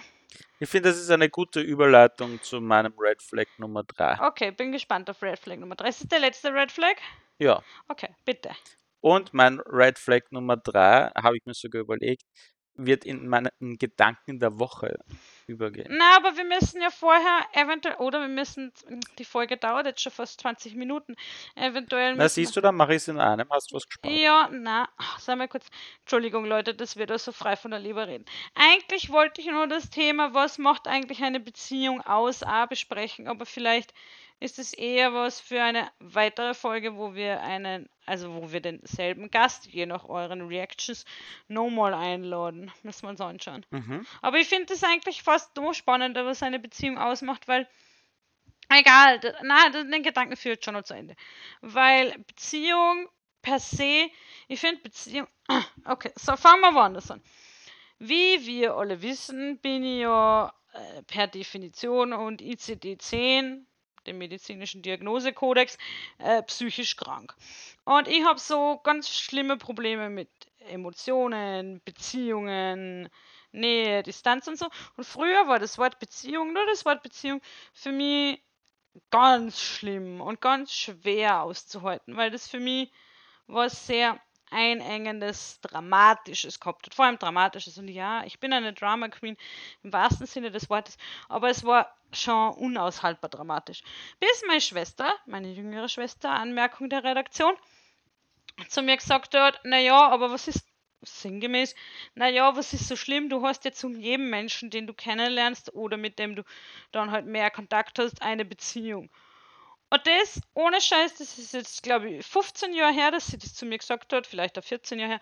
Ich 0.60 0.68
finde, 0.68 0.90
das 0.90 0.98
ist 0.98 1.10
eine 1.10 1.28
gute 1.28 1.60
Überleitung 1.60 2.40
zu 2.40 2.60
meinem 2.60 2.94
Red 2.96 3.20
Flag 3.20 3.46
Nummer 3.58 3.82
3. 3.82 4.20
okay, 4.28 4.52
bin 4.52 4.70
gespannt 4.70 5.10
auf 5.10 5.20
Red 5.22 5.40
Flag 5.40 5.56
Nummer 5.56 5.74
3. 5.74 5.88
Ist 5.88 6.02
das 6.02 6.08
der 6.08 6.20
letzte 6.20 6.54
Red 6.54 6.70
Flag? 6.70 6.94
Ja. 7.38 7.62
Okay, 7.88 8.14
bitte. 8.24 8.50
Und 9.00 9.34
mein 9.34 9.58
Red 9.60 9.98
Flag 9.98 10.22
Nummer 10.30 10.56
3 10.56 11.10
habe 11.20 11.36
ich 11.36 11.44
mir 11.46 11.54
sogar 11.54 11.80
überlegt, 11.82 12.22
wird 12.86 13.04
in 13.04 13.28
meinen 13.28 13.50
Gedanken 13.78 14.38
der 14.38 14.58
Woche 14.58 14.98
übergehen. 15.46 15.88
Na, 15.90 16.16
aber 16.16 16.36
wir 16.36 16.44
müssen 16.44 16.80
ja 16.80 16.90
vorher 16.90 17.40
eventuell, 17.52 17.96
oder 17.96 18.20
wir 18.20 18.28
müssen, 18.28 18.72
die 19.18 19.24
Folge 19.24 19.56
dauert 19.56 19.86
jetzt 19.86 20.00
schon 20.00 20.12
fast 20.12 20.40
20 20.40 20.74
Minuten, 20.74 21.16
eventuell. 21.56 22.14
Na, 22.14 22.28
siehst 22.28 22.56
du, 22.56 22.60
dann 22.60 22.76
mache 22.76 22.92
ich 22.92 22.98
es 22.98 23.08
in 23.08 23.18
einem, 23.18 23.48
hast 23.50 23.70
du 23.70 23.76
was 23.76 23.86
gespart. 23.86 24.14
Ja, 24.14 24.48
na, 24.52 24.88
sag 25.18 25.38
mal 25.38 25.48
kurz, 25.48 25.66
Entschuldigung 26.00 26.44
Leute, 26.44 26.74
dass 26.74 26.96
wir 26.96 27.06
da 27.06 27.18
so 27.18 27.32
frei 27.32 27.56
von 27.56 27.70
der 27.70 27.80
Leber 27.80 28.06
reden. 28.08 28.24
Eigentlich 28.54 29.10
wollte 29.10 29.40
ich 29.40 29.48
nur 29.48 29.66
das 29.66 29.90
Thema, 29.90 30.34
was 30.34 30.58
macht 30.58 30.86
eigentlich 30.86 31.22
eine 31.22 31.40
Beziehung 31.40 32.00
aus, 32.02 32.42
A, 32.42 32.66
besprechen, 32.66 33.28
aber 33.28 33.46
vielleicht 33.46 33.92
ist 34.40 34.58
es 34.58 34.72
eher 34.72 35.12
was 35.12 35.38
für 35.38 35.62
eine 35.62 35.90
weitere 36.00 36.54
Folge, 36.54 36.96
wo 36.96 37.14
wir 37.14 37.42
einen, 37.42 37.88
also 38.06 38.34
wo 38.34 38.50
wir 38.50 38.60
denselben 38.60 39.30
Gast, 39.30 39.66
je 39.66 39.84
nach 39.84 40.08
euren 40.08 40.48
Reactions, 40.48 41.04
nochmal 41.46 41.92
einladen. 41.92 42.72
Müssen 42.82 43.02
wir 43.02 43.10
uns 43.10 43.20
anschauen. 43.20 43.66
Mhm. 43.70 44.06
Aber 44.22 44.38
ich 44.38 44.48
finde 44.48 44.72
es 44.72 44.82
eigentlich 44.82 45.22
fast 45.22 45.54
noch 45.56 45.74
spannender, 45.74 46.24
was 46.24 46.42
eine 46.42 46.58
Beziehung 46.58 46.96
ausmacht, 46.96 47.48
weil 47.48 47.68
egal, 48.70 49.20
na, 49.42 49.68
den 49.68 50.02
Gedanken 50.02 50.36
führt 50.36 50.64
schon 50.64 50.74
noch 50.74 50.84
zu 50.84 50.94
Ende. 50.94 51.16
Weil 51.60 52.18
Beziehung 52.26 53.08
per 53.42 53.60
se, 53.60 54.08
ich 54.48 54.58
finde 54.58 54.80
Beziehung, 54.80 55.28
okay, 55.84 56.12
so 56.16 56.34
fangen 56.36 56.62
wir 56.62 56.74
woanders 56.74 57.10
an. 57.10 57.22
Wie 57.98 58.46
wir 58.46 58.74
alle 58.74 59.02
wissen, 59.02 59.58
bin 59.58 59.84
ich 59.84 60.00
ja 60.00 60.54
äh, 60.72 61.02
per 61.02 61.26
Definition 61.26 62.14
und 62.14 62.40
ICD-10 62.40 63.66
dem 64.10 64.18
medizinischen 64.18 64.82
Diagnosekodex, 64.82 65.78
äh, 66.18 66.42
psychisch 66.42 66.96
krank. 66.96 67.34
Und 67.84 68.08
ich 68.08 68.24
habe 68.24 68.38
so 68.38 68.80
ganz 68.82 69.08
schlimme 69.08 69.56
Probleme 69.56 70.10
mit 70.10 70.28
Emotionen, 70.68 71.80
Beziehungen, 71.84 73.08
Nähe, 73.52 74.02
Distanz 74.02 74.46
und 74.46 74.58
so. 74.58 74.66
Und 74.96 75.04
früher 75.04 75.48
war 75.48 75.58
das 75.58 75.78
Wort 75.78 75.98
Beziehung, 75.98 76.52
nur 76.52 76.66
das 76.66 76.84
Wort 76.84 77.02
Beziehung 77.02 77.40
für 77.72 77.92
mich 77.92 78.40
ganz 79.10 79.60
schlimm 79.60 80.20
und 80.20 80.40
ganz 80.40 80.72
schwer 80.72 81.42
auszuhalten, 81.42 82.16
weil 82.16 82.30
das 82.30 82.48
für 82.48 82.60
mich 82.60 82.90
was 83.46 83.86
sehr 83.86 84.20
einengendes, 84.50 85.60
dramatisches 85.60 86.60
gehabt 86.60 86.86
hat. 86.86 86.94
Vor 86.94 87.04
allem 87.04 87.18
dramatisches. 87.18 87.78
Und 87.78 87.88
ja, 87.88 88.24
ich 88.24 88.40
bin 88.40 88.52
eine 88.52 88.72
Drama 88.72 89.08
Queen 89.08 89.36
im 89.82 89.92
wahrsten 89.92 90.26
Sinne 90.26 90.50
des 90.50 90.70
Wortes, 90.70 90.96
aber 91.28 91.50
es 91.50 91.64
war 91.64 91.94
schon 92.12 92.54
unaushaltbar 92.54 93.30
dramatisch. 93.30 93.82
Bis 94.18 94.42
meine 94.46 94.60
Schwester, 94.60 95.12
meine 95.26 95.52
jüngere 95.52 95.88
Schwester, 95.88 96.30
Anmerkung 96.30 96.90
der 96.90 97.04
Redaktion, 97.04 97.54
zu 98.68 98.82
mir 98.82 98.96
gesagt 98.96 99.34
hat, 99.34 99.60
naja, 99.64 100.08
aber 100.08 100.30
was 100.30 100.48
ist 100.48 100.66
sinngemäß, 101.02 101.74
naja, 102.14 102.54
was 102.56 102.72
ist 102.72 102.88
so 102.88 102.96
schlimm? 102.96 103.28
Du 103.28 103.42
hast 103.46 103.64
ja 103.64 103.72
zu 103.72 103.90
jedem 103.90 104.28
Menschen, 104.28 104.70
den 104.70 104.86
du 104.86 104.92
kennenlernst 104.92 105.72
oder 105.74 105.96
mit 105.96 106.18
dem 106.18 106.36
du 106.36 106.44
dann 106.92 107.10
halt 107.10 107.26
mehr 107.26 107.50
Kontakt 107.50 107.98
hast, 107.98 108.22
eine 108.22 108.44
Beziehung. 108.44 109.10
Und 109.90 110.06
das, 110.06 110.40
ohne 110.54 110.80
Scheiß, 110.80 111.16
das 111.16 111.36
ist 111.36 111.52
jetzt, 111.52 111.82
glaube 111.82 112.08
ich, 112.08 112.26
15 112.26 112.72
Jahre 112.74 112.94
her, 112.94 113.10
dass 113.10 113.26
sie 113.26 113.38
das 113.38 113.54
zu 113.54 113.66
mir 113.66 113.78
gesagt 113.78 114.12
hat, 114.12 114.26
vielleicht 114.26 114.58
auch 114.58 114.64
14 114.64 114.98
Jahre 115.00 115.12
her. 115.12 115.20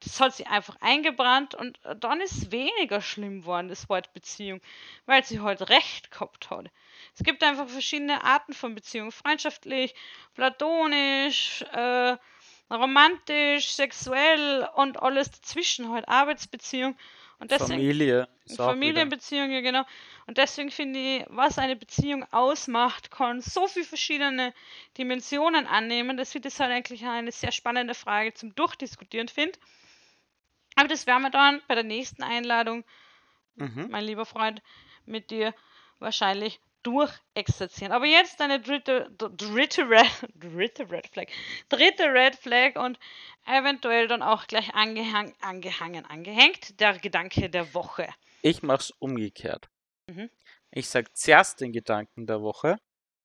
Das 0.00 0.18
hat 0.18 0.34
sie 0.34 0.46
einfach 0.46 0.76
eingebrannt 0.80 1.54
und 1.54 1.78
dann 1.98 2.22
ist 2.22 2.32
es 2.32 2.50
weniger 2.50 3.02
schlimm 3.02 3.42
geworden, 3.42 3.68
das 3.68 3.88
Wort 3.90 4.14
Beziehung, 4.14 4.62
weil 5.04 5.22
sie 5.24 5.40
halt 5.40 5.68
recht 5.68 6.10
gehabt 6.10 6.48
hat. 6.48 6.70
Es 7.14 7.22
gibt 7.22 7.44
einfach 7.44 7.68
verschiedene 7.68 8.24
Arten 8.24 8.54
von 8.54 8.74
Beziehungen. 8.74 9.12
Freundschaftlich, 9.12 9.94
platonisch, 10.34 11.62
äh, 11.72 12.16
romantisch, 12.70 13.74
sexuell 13.74 14.68
und 14.74 15.02
alles 15.02 15.30
dazwischen, 15.32 15.90
halt 15.90 16.08
Arbeitsbeziehung. 16.08 16.96
Und 17.38 17.50
deswegen, 17.50 17.72
Familie. 17.72 18.28
Familienbeziehung, 18.56 19.50
ja 19.50 19.60
genau. 19.60 19.84
Und 20.30 20.38
deswegen 20.38 20.70
finde 20.70 21.00
ich, 21.00 21.24
was 21.26 21.58
eine 21.58 21.74
Beziehung 21.74 22.24
ausmacht, 22.32 23.10
kann 23.10 23.40
so 23.40 23.66
viele 23.66 23.84
verschiedene 23.84 24.54
Dimensionen 24.96 25.66
annehmen, 25.66 26.16
dass 26.16 26.32
ich 26.36 26.40
das 26.40 26.60
halt 26.60 26.70
eigentlich 26.70 27.04
eine 27.04 27.32
sehr 27.32 27.50
spannende 27.50 27.94
Frage 27.94 28.32
zum 28.32 28.54
Durchdiskutieren 28.54 29.26
finde. 29.26 29.58
Aber 30.76 30.86
das 30.86 31.08
werden 31.08 31.22
wir 31.22 31.30
dann 31.30 31.60
bei 31.66 31.74
der 31.74 31.82
nächsten 31.82 32.22
Einladung, 32.22 32.84
Mhm. 33.56 33.88
mein 33.90 34.04
lieber 34.04 34.24
Freund, 34.24 34.62
mit 35.04 35.32
dir 35.32 35.52
wahrscheinlich 35.98 36.60
durchexerzieren. 36.84 37.92
Aber 37.92 38.06
jetzt 38.06 38.40
eine 38.40 38.60
dritte, 38.60 39.10
dritte, 39.18 39.90
Red, 39.90 40.06
dritte 40.36 40.88
Red 40.92 41.08
Flag. 41.08 41.26
Dritte 41.70 42.04
Red 42.04 42.36
Flag 42.36 42.76
und 42.76 43.00
eventuell 43.46 44.06
dann 44.06 44.22
auch 44.22 44.46
gleich 44.46 44.72
angehang, 44.76 45.34
angehangen, 45.40 46.06
angehängt, 46.06 46.78
der 46.78 46.96
Gedanke 47.00 47.50
der 47.50 47.74
Woche. 47.74 48.08
Ich 48.42 48.62
mache 48.62 48.78
es 48.78 48.90
umgekehrt. 48.92 49.68
Mhm. 50.10 50.30
Ich 50.72 50.88
sage 50.88 51.12
zuerst 51.14 51.60
den 51.60 51.70
Gedanken 51.72 52.26
der 52.26 52.42
Woche 52.42 52.76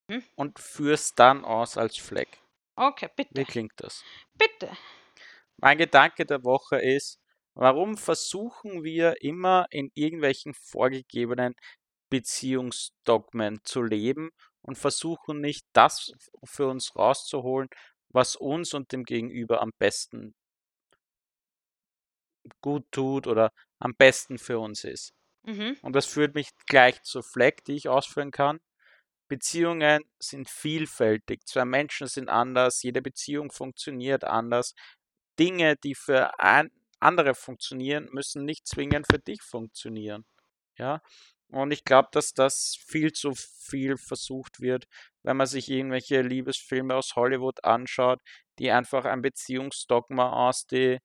Mhm. 0.08 0.22
und 0.36 0.58
führ's 0.60 1.14
dann 1.14 1.44
aus 1.44 1.78
als 1.78 1.96
Flag. 1.98 2.28
Okay, 2.78 3.08
Wie 3.30 3.44
bitte, 3.44 3.46
klingt 3.46 3.74
das? 3.76 4.04
bitte. 4.34 4.70
Mein 5.58 5.78
Gedanke 5.78 6.24
der 6.26 6.44
Woche 6.44 6.78
ist, 6.78 7.18
warum 7.54 7.96
versuchen 7.96 8.84
wir 8.84 9.22
immer 9.22 9.66
in 9.70 9.90
irgendwelchen 9.94 10.54
vorgegebenen 10.54 11.54
Beziehungsdogmen 12.10 13.60
zu 13.64 13.82
leben 13.82 14.30
und 14.62 14.78
versuchen 14.78 15.40
nicht 15.40 15.66
das 15.72 16.12
für 16.44 16.68
uns 16.68 16.96
rauszuholen, 16.96 17.68
was 18.10 18.36
uns 18.36 18.74
und 18.74 18.92
dem 18.92 19.04
Gegenüber 19.04 19.60
am 19.62 19.70
besten 19.78 20.34
gut 22.60 22.84
tut 22.92 23.26
oder 23.26 23.50
am 23.78 23.94
besten 23.94 24.38
für 24.38 24.58
uns 24.58 24.84
ist. 24.84 25.12
Mhm. 25.46 25.76
Und 25.82 25.94
das 25.94 26.06
führt 26.06 26.34
mich 26.34 26.50
gleich 26.66 27.02
zur 27.02 27.22
Fleck, 27.22 27.64
die 27.64 27.74
ich 27.74 27.88
ausführen 27.88 28.30
kann. 28.32 28.60
Beziehungen 29.28 30.02
sind 30.18 30.48
vielfältig. 30.48 31.46
Zwei 31.46 31.64
Menschen 31.64 32.06
sind 32.08 32.28
anders. 32.28 32.82
Jede 32.82 33.02
Beziehung 33.02 33.50
funktioniert 33.50 34.24
anders. 34.24 34.74
Dinge, 35.38 35.76
die 35.76 35.94
für 35.94 36.38
ein, 36.40 36.70
andere 37.00 37.34
funktionieren, 37.34 38.08
müssen 38.12 38.44
nicht 38.44 38.66
zwingend 38.66 39.06
für 39.10 39.18
dich 39.18 39.42
funktionieren. 39.42 40.24
Ja. 40.78 41.00
Und 41.48 41.70
ich 41.72 41.84
glaube, 41.84 42.08
dass 42.12 42.32
das 42.34 42.76
viel 42.86 43.12
zu 43.12 43.34
viel 43.34 43.96
versucht 43.96 44.60
wird, 44.60 44.86
wenn 45.22 45.36
man 45.36 45.46
sich 45.46 45.70
irgendwelche 45.70 46.22
Liebesfilme 46.22 46.94
aus 46.94 47.14
Hollywood 47.16 47.64
anschaut, 47.64 48.20
die 48.58 48.70
einfach 48.70 49.04
ein 49.04 49.22
Beziehungsdogma 49.22 50.48
aus 50.48 50.66
die 50.66 50.98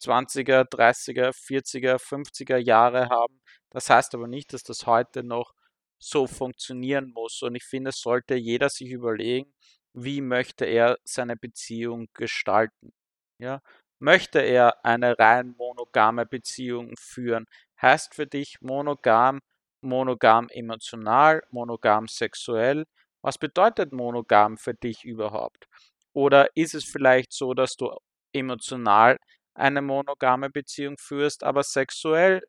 20er, 0.00 0.64
30er, 0.64 1.32
40er, 1.32 1.98
50er 1.98 2.56
Jahre 2.58 3.08
haben. 3.10 3.40
Das 3.70 3.88
heißt 3.90 4.14
aber 4.14 4.26
nicht, 4.26 4.52
dass 4.52 4.62
das 4.62 4.86
heute 4.86 5.22
noch 5.22 5.54
so 5.98 6.26
funktionieren 6.26 7.12
muss. 7.14 7.42
Und 7.42 7.54
ich 7.54 7.64
finde, 7.64 7.90
es 7.90 8.00
sollte 8.00 8.34
jeder 8.34 8.68
sich 8.68 8.90
überlegen, 8.90 9.52
wie 9.92 10.20
möchte 10.20 10.64
er 10.64 10.98
seine 11.04 11.36
Beziehung 11.36 12.08
gestalten. 12.14 12.92
Ja? 13.38 13.62
Möchte 14.00 14.40
er 14.40 14.84
eine 14.84 15.18
rein 15.18 15.54
monogame 15.58 16.26
Beziehung 16.26 16.94
führen? 16.98 17.46
Heißt 17.80 18.14
für 18.14 18.26
dich 18.26 18.60
monogam, 18.60 19.40
monogam 19.82 20.48
emotional, 20.50 21.42
monogam 21.50 22.08
sexuell? 22.08 22.86
Was 23.22 23.38
bedeutet 23.38 23.92
monogam 23.92 24.56
für 24.56 24.74
dich 24.74 25.04
überhaupt? 25.04 25.66
Oder 26.14 26.48
ist 26.56 26.74
es 26.74 26.84
vielleicht 26.84 27.32
so, 27.32 27.54
dass 27.54 27.76
du 27.76 27.94
emotional 28.32 29.18
eine 29.54 29.82
monogame 29.82 30.50
Beziehung 30.50 30.96
führst, 30.98 31.44
aber 31.44 31.62
sexuell 31.62 32.42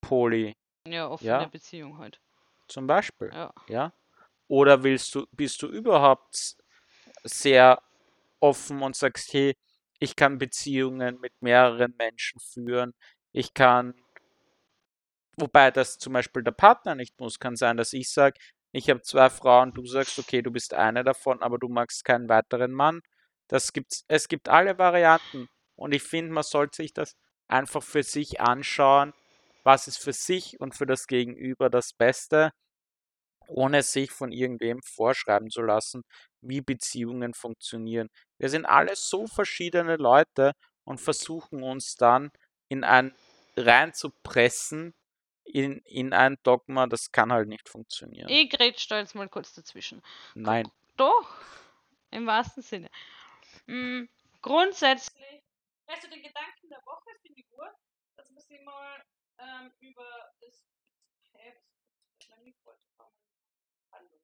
poly 0.00 0.54
Ja, 0.86 1.08
offene 1.08 1.28
Ja. 1.30 1.44
Beziehung 1.46 1.98
halt. 1.98 2.20
zum 2.68 2.86
Beispiel? 2.86 3.30
Ja. 3.32 3.52
Ja? 3.68 3.92
Oder 4.48 4.82
willst 4.82 5.14
du, 5.14 5.26
bist 5.32 5.62
du 5.62 5.68
überhaupt 5.68 6.56
sehr 7.24 7.82
offen 8.40 8.82
und 8.82 8.96
sagst, 8.96 9.32
hey, 9.32 9.54
ich 9.98 10.16
kann 10.16 10.38
Beziehungen 10.38 11.20
mit 11.20 11.32
mehreren 11.42 11.94
Menschen 11.98 12.40
führen, 12.40 12.94
ich 13.32 13.54
kann, 13.54 13.94
wobei 15.36 15.70
das 15.70 15.98
zum 15.98 16.12
Beispiel 16.12 16.42
der 16.42 16.52
Partner 16.52 16.94
nicht 16.94 17.18
muss, 17.20 17.38
kann 17.38 17.56
sein, 17.56 17.76
dass 17.76 17.92
ich 17.92 18.10
sage, 18.10 18.38
ich 18.72 18.88
habe 18.88 19.02
zwei 19.02 19.30
Frauen, 19.30 19.72
du 19.72 19.84
sagst, 19.86 20.18
okay, 20.18 20.42
du 20.42 20.50
bist 20.50 20.74
eine 20.74 21.02
davon, 21.04 21.42
aber 21.42 21.58
du 21.58 21.68
magst 21.68 22.04
keinen 22.04 22.28
weiteren 22.28 22.72
Mann. 22.72 23.00
Das 23.48 23.72
gibt's, 23.72 24.04
es 24.08 24.28
gibt 24.28 24.48
alle 24.48 24.78
Varianten 24.78 25.48
und 25.76 25.92
ich 25.92 26.02
finde, 26.04 26.32
man 26.32 26.44
sollte 26.44 26.76
sich 26.76 26.92
das 26.92 27.16
einfach 27.48 27.82
für 27.82 28.04
sich 28.04 28.40
anschauen, 28.40 29.12
was 29.64 29.86
ist 29.86 29.98
für 29.98 30.12
sich 30.12 30.60
und 30.60 30.74
für 30.74 30.86
das 30.86 31.06
Gegenüber 31.06 31.70
das 31.70 31.92
Beste, 31.92 32.50
ohne 33.48 33.82
sich 33.82 34.10
von 34.10 34.32
irgendwem 34.32 34.80
vorschreiben 34.82 35.50
zu 35.50 35.62
lassen, 35.62 36.02
wie 36.40 36.60
Beziehungen 36.60 37.34
funktionieren. 37.34 38.08
Wir 38.38 38.48
sind 38.48 38.64
alle 38.64 38.94
so 38.96 39.26
verschiedene 39.26 39.96
Leute 39.96 40.52
und 40.84 41.00
versuchen 41.00 41.62
uns 41.62 41.96
dann 41.96 42.30
in 42.68 42.84
ein 42.84 43.14
reinzupressen, 43.56 44.94
in, 45.44 45.78
in 45.84 46.12
ein 46.12 46.36
Dogma, 46.44 46.86
das 46.86 47.10
kann 47.10 47.32
halt 47.32 47.48
nicht 47.48 47.68
funktionieren. 47.68 48.28
Ich 48.28 48.48
grätsch 48.50 48.88
da 48.88 49.00
jetzt 49.00 49.14
mal 49.14 49.28
kurz 49.28 49.52
dazwischen. 49.52 50.00
Nein. 50.34 50.70
Doch, 50.96 51.34
im 52.10 52.26
wahrsten 52.26 52.62
Sinne. 52.62 52.88
Mm, 53.66 54.04
grundsätzlich, 54.42 55.42
also 55.86 56.08
den 56.08 56.22
Gedanken 56.22 56.68
der 56.68 56.80
Woche 56.86 57.10
finde 57.22 57.40
ich 57.40 57.48
gut, 57.48 57.74
Jetzt 58.20 58.32
muss 58.32 58.50
ich 58.50 58.60
mal 58.60 59.02
ähm, 59.40 59.72
über 59.80 60.32
das. 60.40 60.64
Ist 62.18 62.28
mein 62.28 62.42
Mikro 62.44 62.72
kommen? 62.96 63.14
Hallo. 63.92 64.20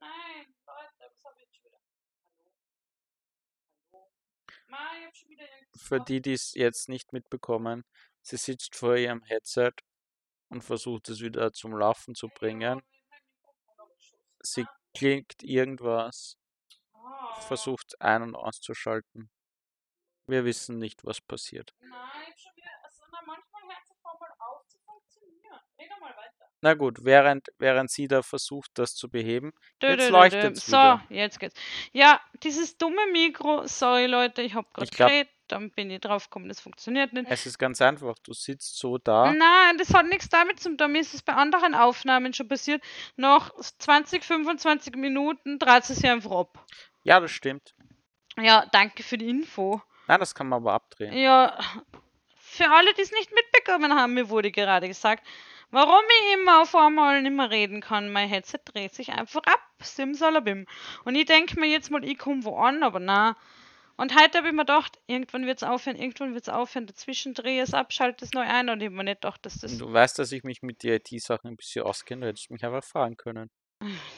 Nein, 0.00 0.54
Leute, 0.66 0.92
was 0.98 1.24
habe 1.24 1.34
ich 1.38 1.44
jetzt 1.44 1.56
schon 1.56 1.64
wieder? 1.66 1.80
Hallo. 2.38 2.52
Hallo. 3.92 4.12
Ma, 4.68 4.98
ich 4.98 5.06
hab 5.06 5.16
schon 5.16 5.28
wieder 5.30 5.46
Für 5.76 6.00
die, 6.00 6.20
die 6.20 6.32
es 6.34 6.54
jetzt 6.54 6.88
nicht 6.88 7.12
mitbekommen, 7.12 7.84
sie 8.22 8.36
sitzt 8.36 8.76
vor 8.76 8.96
ihrem 8.96 9.22
Headset 9.22 9.72
und 10.50 10.62
versucht 10.62 11.08
es 11.08 11.20
wieder 11.20 11.52
zum 11.52 11.72
Laufen 11.76 12.14
zu 12.14 12.28
bringen. 12.28 12.82
Sie 14.40 14.64
Ah, 14.64 14.76
klingt 14.94 15.42
irgendwas, 15.42 16.36
ah. 16.92 17.40
versucht 17.40 18.00
ein- 18.00 18.22
und 18.22 18.34
auszuschalten. 18.36 19.30
Wir 20.26 20.44
wissen 20.44 20.78
nicht, 20.78 21.04
was 21.04 21.20
passiert. 21.20 21.74
Nein, 21.80 21.90
ich 22.24 22.28
hab 22.28 22.38
schon 22.38 22.56
wieder. 22.56 22.70
Also, 22.82 23.04
na, 23.10 23.22
manchmal 23.26 23.62
hört 23.62 23.82
es 23.84 23.90
einfach 23.90 24.20
mal 24.20 24.34
auf 24.38 24.66
zu 24.66 24.78
funktionieren. 24.80 25.60
Red 25.78 25.90
mal 26.00 26.16
weiter. 26.16 26.50
Na 26.64 26.72
gut, 26.72 27.04
während, 27.04 27.48
während 27.58 27.90
sie 27.90 28.08
da 28.08 28.22
versucht, 28.22 28.70
das 28.72 28.94
zu 28.94 29.10
beheben, 29.10 29.52
Dö, 29.82 29.88
jetzt 29.88 30.06
dö. 30.06 30.12
leuchtet's 30.12 30.64
So, 30.64 30.98
jetzt 31.10 31.38
geht's. 31.38 31.54
Ja, 31.92 32.22
dieses 32.42 32.78
dumme 32.78 33.06
Mikro, 33.12 33.66
sorry 33.66 34.06
Leute, 34.06 34.40
ich 34.40 34.54
hab 34.54 34.72
grad 34.72 34.84
Ich 34.84 34.90
glaub- 34.90 35.10
geredet, 35.10 35.30
dann 35.48 35.70
bin 35.72 35.90
ich 35.90 36.00
drauf 36.00 36.24
gekommen, 36.30 36.48
das 36.48 36.62
funktioniert 36.62 37.12
nicht. 37.12 37.26
Es 37.28 37.44
ist 37.44 37.58
ganz 37.58 37.82
einfach, 37.82 38.14
du 38.24 38.32
sitzt 38.32 38.78
so 38.78 38.96
da. 38.96 39.30
Nein, 39.34 39.76
das 39.76 39.92
hat 39.92 40.06
nichts 40.06 40.30
damit 40.30 40.58
zu 40.58 40.74
tun. 40.74 40.90
Mir 40.90 41.00
ist 41.00 41.12
es 41.12 41.20
bei 41.20 41.34
anderen 41.34 41.74
Aufnahmen 41.74 42.32
schon 42.32 42.48
passiert. 42.48 42.82
Nach 43.16 43.50
20, 43.60 44.24
25 44.24 44.96
Minuten 44.96 45.58
dreht 45.58 45.82
es 45.82 45.88
sich 45.88 46.06
einfach 46.08 46.30
ab. 46.30 46.64
Ja, 47.02 47.20
das 47.20 47.30
stimmt. 47.30 47.74
Ja, 48.40 48.64
danke 48.72 49.02
für 49.02 49.18
die 49.18 49.28
Info. 49.28 49.82
Nein, 50.08 50.18
das 50.18 50.34
kann 50.34 50.48
man 50.48 50.62
aber 50.62 50.72
abdrehen. 50.72 51.12
Ja, 51.12 51.58
für 52.38 52.70
alle, 52.70 52.94
die 52.94 53.02
es 53.02 53.12
nicht 53.12 53.30
mitbekommen 53.34 53.94
haben, 53.94 54.14
mir 54.14 54.30
wurde 54.30 54.50
gerade 54.50 54.88
gesagt, 54.88 55.26
warum 55.74 56.04
ich 56.08 56.34
immer 56.38 56.62
auf 56.62 56.74
einmal 56.74 57.20
nicht 57.20 57.34
mehr 57.34 57.50
reden 57.50 57.80
kann. 57.80 58.12
Mein 58.12 58.28
Headset 58.28 58.60
dreht 58.64 58.94
sich 58.94 59.12
einfach 59.12 59.42
ab. 59.42 59.60
Simsalabim. 59.80 60.66
Und 61.04 61.14
ich 61.16 61.26
denke 61.26 61.58
mir 61.58 61.66
jetzt 61.66 61.90
mal, 61.90 62.04
ich 62.04 62.16
komme 62.16 62.44
wo 62.44 62.56
an, 62.56 62.82
aber 62.82 63.00
na. 63.00 63.36
Und 63.96 64.18
heute 64.18 64.38
habe 64.38 64.48
ich 64.48 64.54
mir 64.54 64.62
gedacht, 64.62 64.98
irgendwann 65.06 65.46
wird 65.46 65.58
es 65.58 65.62
aufhören, 65.62 65.96
irgendwann 65.96 66.34
wird 66.34 66.44
es 66.44 66.48
aufhören. 66.48 66.86
Dazwischen 66.86 67.34
drehe 67.34 67.62
ich 67.62 67.68
es 67.68 67.74
ab, 67.74 67.92
schalte 67.92 68.24
es 68.24 68.32
neu 68.32 68.42
ein 68.42 68.68
und 68.68 68.80
ich 68.80 68.86
habe 68.86 68.96
mir 68.96 69.04
nicht 69.04 69.20
gedacht, 69.20 69.44
dass 69.46 69.58
das. 69.58 69.76
Du 69.78 69.92
weißt, 69.92 70.18
dass 70.18 70.32
ich 70.32 70.42
mich 70.42 70.62
mit 70.62 70.82
den 70.82 70.94
IT-Sachen 70.94 71.50
ein 71.50 71.56
bisschen 71.56 71.84
auskenne, 71.84 72.22
du 72.22 72.28
hättest 72.28 72.50
mich 72.50 72.64
einfach 72.64 72.84
fragen 72.84 73.16
können. 73.16 73.50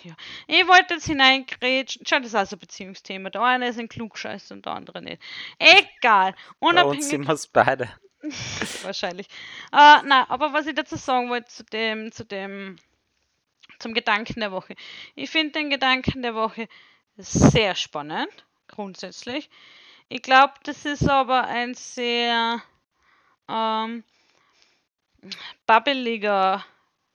Ja. 0.04 0.14
Ich 0.46 0.66
wollte 0.68 0.94
jetzt 0.94 1.06
hineingrätschen. 1.06 2.04
Schau, 2.06 2.18
das 2.18 2.28
ist 2.28 2.34
auch 2.36 2.46
so 2.46 2.56
ein 2.56 2.60
Beziehungsthema. 2.60 3.30
Der 3.30 3.42
eine 3.42 3.68
ist 3.68 3.78
ein 3.78 3.88
Klugscheiß 3.88 4.52
und 4.52 4.64
der 4.64 4.74
andere 4.74 5.02
nicht. 5.02 5.20
Egal. 5.58 6.34
Bei 6.60 6.68
uns 6.68 6.70
Unabhängig 6.70 7.04
sind 7.04 7.26
wir 7.26 7.34
es 7.34 7.48
beide. 7.48 7.90
wahrscheinlich. 8.82 9.26
Äh, 9.72 10.02
na, 10.04 10.28
aber 10.28 10.52
was 10.52 10.66
ich 10.66 10.74
dazu 10.74 10.96
sagen 10.96 11.28
wollte 11.30 11.48
zu 11.48 11.64
dem, 11.64 12.12
zu 12.12 12.24
dem, 12.24 12.76
zum 13.78 13.94
Gedanken 13.94 14.40
der 14.40 14.52
Woche. 14.52 14.74
Ich 15.14 15.30
finde 15.30 15.52
den 15.52 15.70
Gedanken 15.70 16.22
der 16.22 16.34
Woche 16.34 16.68
sehr 17.16 17.74
spannend, 17.74 18.46
grundsätzlich. 18.68 19.50
Ich 20.08 20.22
glaube, 20.22 20.54
das 20.62 20.84
ist 20.84 21.08
aber 21.08 21.44
ein 21.46 21.74
sehr 21.74 22.62
ähm, 23.48 24.04
babbeliger 25.66 26.64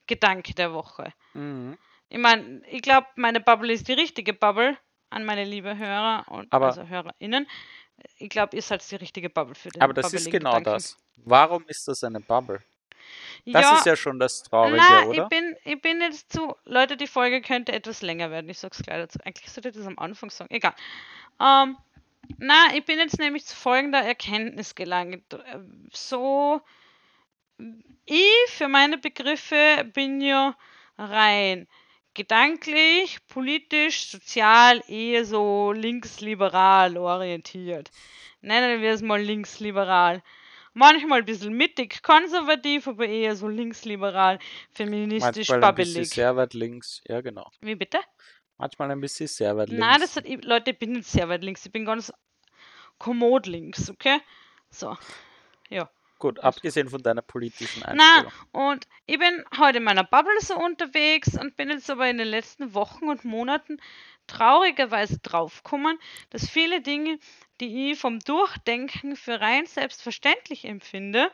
Gedanke 0.06 0.54
der 0.54 0.72
Woche. 0.72 1.12
Mhm. 1.34 1.78
Ich 2.08 2.18
meine, 2.18 2.62
ich 2.68 2.82
glaube, 2.82 3.06
meine 3.16 3.40
Bubble 3.40 3.72
ist 3.72 3.88
die 3.88 3.94
richtige 3.94 4.34
Bubble 4.34 4.76
an 5.10 5.24
meine 5.24 5.44
liebe 5.44 5.76
Hörer 5.76 6.24
und 6.28 6.52
Aber- 6.52 6.66
also 6.66 6.86
HörerInnen. 6.86 7.46
Ich 8.18 8.28
glaube, 8.28 8.56
ihr 8.56 8.62
seid 8.62 8.88
die 8.90 8.96
richtige 8.96 9.30
Bubble 9.30 9.54
für 9.54 9.70
den 9.70 9.82
Aber 9.82 9.94
das 9.94 10.12
ist 10.12 10.30
genau 10.30 10.50
Gedanken. 10.56 10.70
das. 10.70 10.96
Warum 11.16 11.64
ist 11.68 11.86
das 11.88 12.02
eine 12.04 12.20
Bubble? 12.20 12.62
Das 13.46 13.62
ja, 13.62 13.76
ist 13.76 13.86
ja 13.86 13.96
schon 13.96 14.18
das 14.20 14.42
Traurige, 14.42 14.76
na, 14.76 15.04
oder? 15.04 15.22
ich 15.22 15.28
bin, 15.28 15.56
ich 15.64 15.80
bin 15.80 16.00
jetzt 16.00 16.32
zu. 16.32 16.54
Leute, 16.64 16.96
die 16.96 17.08
Folge 17.08 17.42
könnte 17.42 17.72
etwas 17.72 18.02
länger 18.02 18.30
werden. 18.30 18.48
Ich 18.48 18.60
sag's 18.60 18.82
gleich 18.82 18.98
dazu. 18.98 19.18
Eigentlich 19.24 19.50
sollte 19.50 19.70
ich 19.70 19.74
das 19.74 19.86
am 19.86 19.98
Anfang 19.98 20.30
sagen. 20.30 20.54
Egal. 20.54 20.74
Ähm, 21.40 21.76
na, 22.38 22.74
ich 22.74 22.84
bin 22.84 22.98
jetzt 22.98 23.18
nämlich 23.18 23.44
zu 23.44 23.56
folgender 23.56 24.00
Erkenntnis 24.00 24.74
gelangt. 24.74 25.24
So, 25.92 26.60
ich 28.04 28.46
für 28.48 28.68
meine 28.68 28.98
Begriffe 28.98 29.90
bin 29.92 30.20
ja 30.20 30.56
rein 30.96 31.66
gedanklich, 32.14 33.18
politisch, 33.28 34.08
sozial 34.10 34.82
eher 34.88 35.24
so 35.24 35.72
linksliberal 35.72 36.96
orientiert. 36.96 37.90
Nennen 38.40 38.82
wir 38.82 38.92
es 38.92 39.02
mal 39.02 39.20
linksliberal. 39.20 40.22
Manchmal 40.74 41.20
ein 41.20 41.24
bisschen 41.24 41.52
mittig 41.52 42.02
konservativ, 42.02 42.88
aber 42.88 43.06
eher 43.06 43.36
so 43.36 43.46
linksliberal, 43.48 44.38
feministisch, 44.72 45.50
Manchmal 45.50 45.64
ein 45.70 45.74
bisschen 45.74 45.94
babbelig. 45.94 46.10
sehr 46.10 46.36
weit 46.36 46.54
links. 46.54 47.02
Ja, 47.06 47.20
genau. 47.20 47.50
Wie 47.60 47.74
bitte? 47.74 47.98
Manchmal 48.56 48.90
ein 48.90 49.00
bisschen 49.00 49.26
sehr 49.26 49.56
weit 49.56 49.68
links. 49.68 49.84
Nein, 49.86 50.00
das 50.00 50.16
hat, 50.16 50.44
Leute, 50.44 50.70
ich 50.70 50.78
bin 50.78 50.92
nicht 50.92 51.08
sehr 51.08 51.28
weit 51.28 51.42
links, 51.44 51.66
ich 51.66 51.72
bin 51.72 51.84
ganz 51.84 52.12
kommod 52.98 53.46
links, 53.46 53.90
okay? 53.90 54.20
So, 54.70 54.96
ja. 55.68 55.90
Gut, 56.22 56.38
abgesehen 56.38 56.88
von 56.88 57.02
deiner 57.02 57.20
politischen 57.20 57.82
Na, 57.84 58.18
Einstellung. 58.18 58.32
und 58.52 58.86
ich 59.06 59.18
bin 59.18 59.44
heute 59.58 59.78
in 59.78 59.82
meiner 59.82 60.04
Bubble 60.04 60.38
so 60.38 60.56
unterwegs 60.56 61.36
und 61.36 61.56
bin 61.56 61.68
jetzt 61.68 61.90
aber 61.90 62.08
in 62.08 62.16
den 62.16 62.28
letzten 62.28 62.74
Wochen 62.74 63.08
und 63.08 63.24
Monaten 63.24 63.80
traurigerweise 64.28 65.18
draufgekommen, 65.18 65.98
dass 66.30 66.48
viele 66.48 66.80
Dinge, 66.80 67.18
die 67.60 67.90
ich 67.90 67.98
vom 67.98 68.20
Durchdenken 68.20 69.16
für 69.16 69.40
rein 69.40 69.66
selbstverständlich 69.66 70.64
empfinde, 70.64 71.28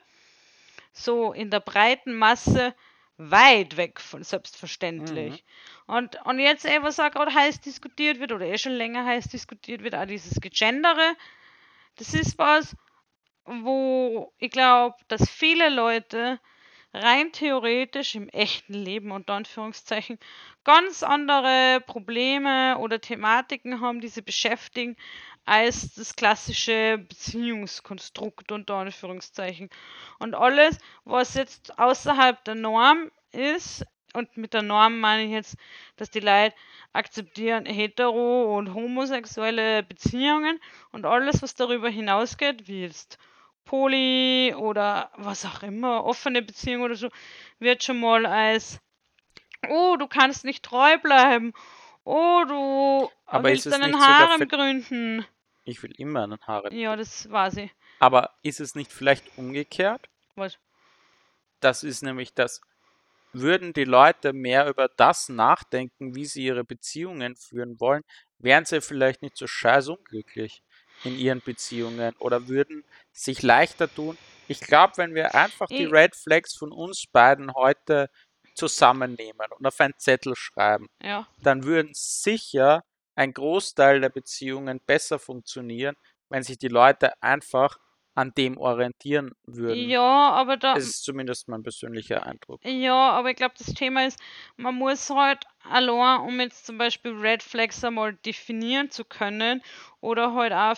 so 0.94 1.34
in 1.34 1.50
der 1.50 1.60
breiten 1.60 2.14
Masse 2.14 2.74
weit 3.18 3.76
weg 3.76 4.00
von 4.00 4.24
selbstverständlich. 4.24 5.44
Und, 5.86 6.16
und 6.24 6.38
jetzt 6.38 6.64
eh, 6.64 6.82
was 6.82 6.98
auch 6.98 7.10
gerade 7.10 7.34
heiß 7.34 7.60
diskutiert 7.60 8.20
wird 8.20 8.32
oder 8.32 8.46
eh 8.46 8.56
schon 8.56 8.72
länger 8.72 9.04
heiß 9.04 9.28
diskutiert 9.28 9.82
wird, 9.82 9.94
auch 9.94 10.06
dieses 10.06 10.40
Gegendere, 10.40 11.14
das 11.96 12.14
ist 12.14 12.38
was, 12.38 12.74
wo 13.62 14.32
ich 14.38 14.50
glaube, 14.50 14.96
dass 15.08 15.28
viele 15.28 15.68
Leute 15.70 16.38
rein 16.92 17.32
theoretisch 17.32 18.14
im 18.14 18.28
echten 18.28 18.74
Leben 18.74 19.10
unter 19.10 19.34
Anführungszeichen 19.34 20.18
ganz 20.64 21.02
andere 21.02 21.82
Probleme 21.86 22.78
oder 22.78 23.00
Thematiken 23.00 23.80
haben, 23.80 24.00
die 24.00 24.08
sie 24.08 24.22
beschäftigen, 24.22 24.96
als 25.44 25.94
das 25.94 26.14
klassische 26.14 26.98
Beziehungskonstrukt 26.98 28.52
unter 28.52 28.74
Anführungszeichen. 28.74 29.70
Und 30.18 30.34
alles, 30.34 30.78
was 31.04 31.34
jetzt 31.34 31.78
außerhalb 31.78 32.42
der 32.44 32.54
Norm 32.54 33.10
ist, 33.32 33.86
und 34.14 34.36
mit 34.36 34.54
der 34.54 34.62
Norm 34.62 35.00
meine 35.00 35.24
ich 35.24 35.30
jetzt, 35.30 35.56
dass 35.96 36.10
die 36.10 36.20
Leute 36.20 36.54
akzeptieren 36.92 37.66
hetero- 37.66 38.56
und 38.56 38.72
homosexuelle 38.72 39.82
Beziehungen 39.82 40.58
und 40.92 41.04
alles, 41.04 41.42
was 41.42 41.54
darüber 41.54 41.88
hinausgeht, 41.88 42.68
wie 42.68 42.82
jetzt 42.82 43.18
Poly 43.68 44.54
oder 44.54 45.10
was 45.16 45.44
auch 45.44 45.62
immer, 45.62 46.02
offene 46.04 46.40
Beziehung 46.40 46.82
oder 46.82 46.94
so, 46.94 47.10
wird 47.58 47.84
schon 47.84 48.00
mal 48.00 48.24
als, 48.24 48.80
oh, 49.68 49.96
du 49.98 50.08
kannst 50.08 50.46
nicht 50.46 50.64
treu 50.64 50.96
bleiben, 50.96 51.52
oh, 52.04 52.44
du 52.48 53.10
Aber 53.26 53.48
willst 53.48 53.64
sogar 53.64 53.92
Harem 53.92 54.48
gründen. 54.48 55.26
Ich 55.64 55.82
will 55.82 55.92
immer 55.98 56.22
einen 56.22 56.40
Harem. 56.40 56.74
Ja, 56.74 56.96
das 56.96 57.30
war 57.30 57.50
sie. 57.50 57.70
Aber 57.98 58.30
ist 58.42 58.58
es 58.58 58.74
nicht 58.74 58.90
vielleicht 58.90 59.36
umgekehrt? 59.36 60.08
Was? 60.34 60.58
Das 61.60 61.84
ist 61.84 62.02
nämlich 62.02 62.32
das. 62.32 62.62
Würden 63.34 63.74
die 63.74 63.84
Leute 63.84 64.32
mehr 64.32 64.66
über 64.66 64.88
das 64.88 65.28
nachdenken, 65.28 66.14
wie 66.14 66.24
sie 66.24 66.46
ihre 66.46 66.64
Beziehungen 66.64 67.36
führen 67.36 67.78
wollen, 67.78 68.02
wären 68.38 68.64
sie 68.64 68.80
vielleicht 68.80 69.20
nicht 69.20 69.36
so 69.36 69.46
scheiß 69.46 69.88
unglücklich 69.88 70.62
in 71.02 71.16
ihren 71.16 71.42
Beziehungen 71.42 72.14
oder 72.18 72.48
würden 72.48 72.84
sich 73.12 73.42
leichter 73.42 73.92
tun. 73.92 74.18
Ich 74.46 74.60
glaube, 74.60 74.94
wenn 74.96 75.14
wir 75.14 75.34
einfach 75.34 75.70
die 75.72 75.84
Red 75.84 76.16
Flags 76.16 76.56
von 76.56 76.72
uns 76.72 77.04
beiden 77.10 77.52
heute 77.54 78.08
zusammennehmen 78.54 79.46
und 79.56 79.66
auf 79.66 79.78
einen 79.80 79.94
Zettel 79.98 80.34
schreiben, 80.36 80.88
Ja. 81.02 81.28
dann 81.42 81.64
würden 81.64 81.90
sicher 81.94 82.82
ein 83.14 83.32
Großteil 83.32 84.00
der 84.00 84.10
Beziehungen 84.10 84.80
besser 84.86 85.18
funktionieren, 85.18 85.96
wenn 86.30 86.42
sich 86.42 86.58
die 86.58 86.68
Leute 86.68 87.20
einfach 87.22 87.78
an 88.18 88.32
dem 88.36 88.58
orientieren 88.58 89.30
würden. 89.46 89.88
Ja, 89.88 90.30
aber 90.30 90.56
da. 90.56 90.74
Das 90.74 90.84
ist 90.84 91.04
zumindest 91.04 91.46
mein 91.46 91.62
persönlicher 91.62 92.26
Eindruck. 92.26 92.60
Ja, 92.64 93.12
aber 93.12 93.30
ich 93.30 93.36
glaube, 93.36 93.54
das 93.56 93.68
Thema 93.74 94.06
ist, 94.06 94.18
man 94.56 94.74
muss 94.74 95.08
halt 95.08 95.44
allein, 95.62 96.20
um 96.22 96.40
jetzt 96.40 96.66
zum 96.66 96.78
Beispiel 96.78 97.12
Red 97.12 97.44
Flags 97.44 97.84
einmal 97.84 98.14
definieren 98.14 98.90
zu 98.90 99.04
können 99.04 99.62
oder 100.00 100.34
halt 100.34 100.52
auch 100.52 100.76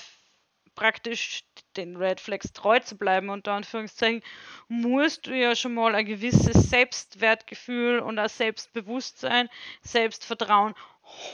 praktisch 0.74 1.44
den 1.76 1.96
Red 1.96 2.20
Flags 2.20 2.53
treu 2.53 2.79
zu 2.81 2.98
bleiben, 2.98 3.31
unter 3.31 3.53
Anführungszeichen, 3.53 4.22
musst 4.68 5.26
du 5.26 5.35
ja 5.35 5.57
schon 5.57 5.74
mal 5.74 5.94
ein 5.94 6.05
gewisses 6.05 6.68
Selbstwertgefühl 6.68 8.00
und 8.00 8.18
ein 8.18 8.29
Selbstbewusstsein, 8.29 9.48
Selbstvertrauen 9.81 10.74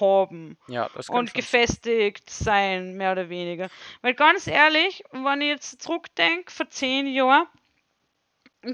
haben 0.00 0.56
Ja, 0.68 0.88
das 0.94 1.10
kann 1.10 1.18
und 1.18 1.30
schon 1.30 1.34
gefestigt 1.34 2.30
sein, 2.30 2.96
mehr 2.96 3.12
oder 3.12 3.28
weniger. 3.28 3.68
Weil 4.02 4.14
ganz 4.14 4.46
ehrlich, 4.46 5.04
wenn 5.12 5.40
ich 5.40 5.48
jetzt 5.48 5.82
zurückdenke, 5.82 6.52
vor 6.52 6.68
zehn 6.70 7.06
Jahren, 7.06 7.46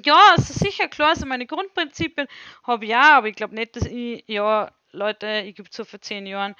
Ja, 0.04 0.34
es 0.38 0.48
ist 0.50 0.60
sicher 0.60 0.88
klar, 0.88 1.10
also 1.10 1.26
meine 1.26 1.46
Grundprinzipien 1.46 2.26
habe 2.64 2.84
ich 2.84 2.90
ja, 2.90 3.16
aber 3.18 3.28
ich 3.28 3.36
glaube 3.36 3.54
nicht, 3.54 3.76
dass 3.76 3.84
ich, 3.84 4.24
ja, 4.26 4.72
Leute, 4.92 5.42
ich 5.46 5.54
gibt 5.54 5.72
so 5.74 5.84
vor 5.84 6.00
zehn 6.00 6.26
Jahren 6.26 6.54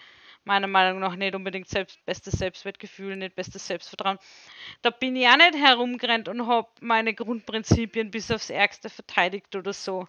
meiner 0.45 0.67
Meinung 0.67 1.01
nach 1.01 1.15
nicht 1.17 1.35
unbedingt 1.35 1.69
selbst, 1.69 2.05
bestes 2.05 2.35
Selbstwertgefühl, 2.35 3.17
nicht 3.17 3.35
bestes 3.37 3.67
Selbstvertrauen. 3.67 4.19
Da 4.83 4.91
bin 4.91 5.17
ich 5.17 5.29
auch 5.29 5.37
nicht 5.37 5.55
herumgerannt 5.57 6.29
und 6.29 6.47
habe 6.47 6.69
meine 6.81 7.15
Grundprinzipien 7.15 8.11
bis 8.11 8.31
aufs 8.31 8.51
Ärgste 8.51 8.91
verteidigt 8.91 9.55
oder 9.57 9.73
so. 9.73 10.09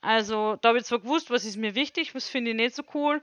Also, 0.00 0.56
da 0.56 0.70
habe 0.70 0.78
ich 0.78 0.84
zwar 0.84 1.00
gewusst, 1.00 1.30
was 1.30 1.44
ist 1.44 1.56
mir 1.56 1.74
wichtig, 1.74 2.14
was 2.14 2.28
finde 2.28 2.50
ich 2.52 2.56
nicht 2.56 2.74
so 2.74 2.82
cool, 2.94 3.22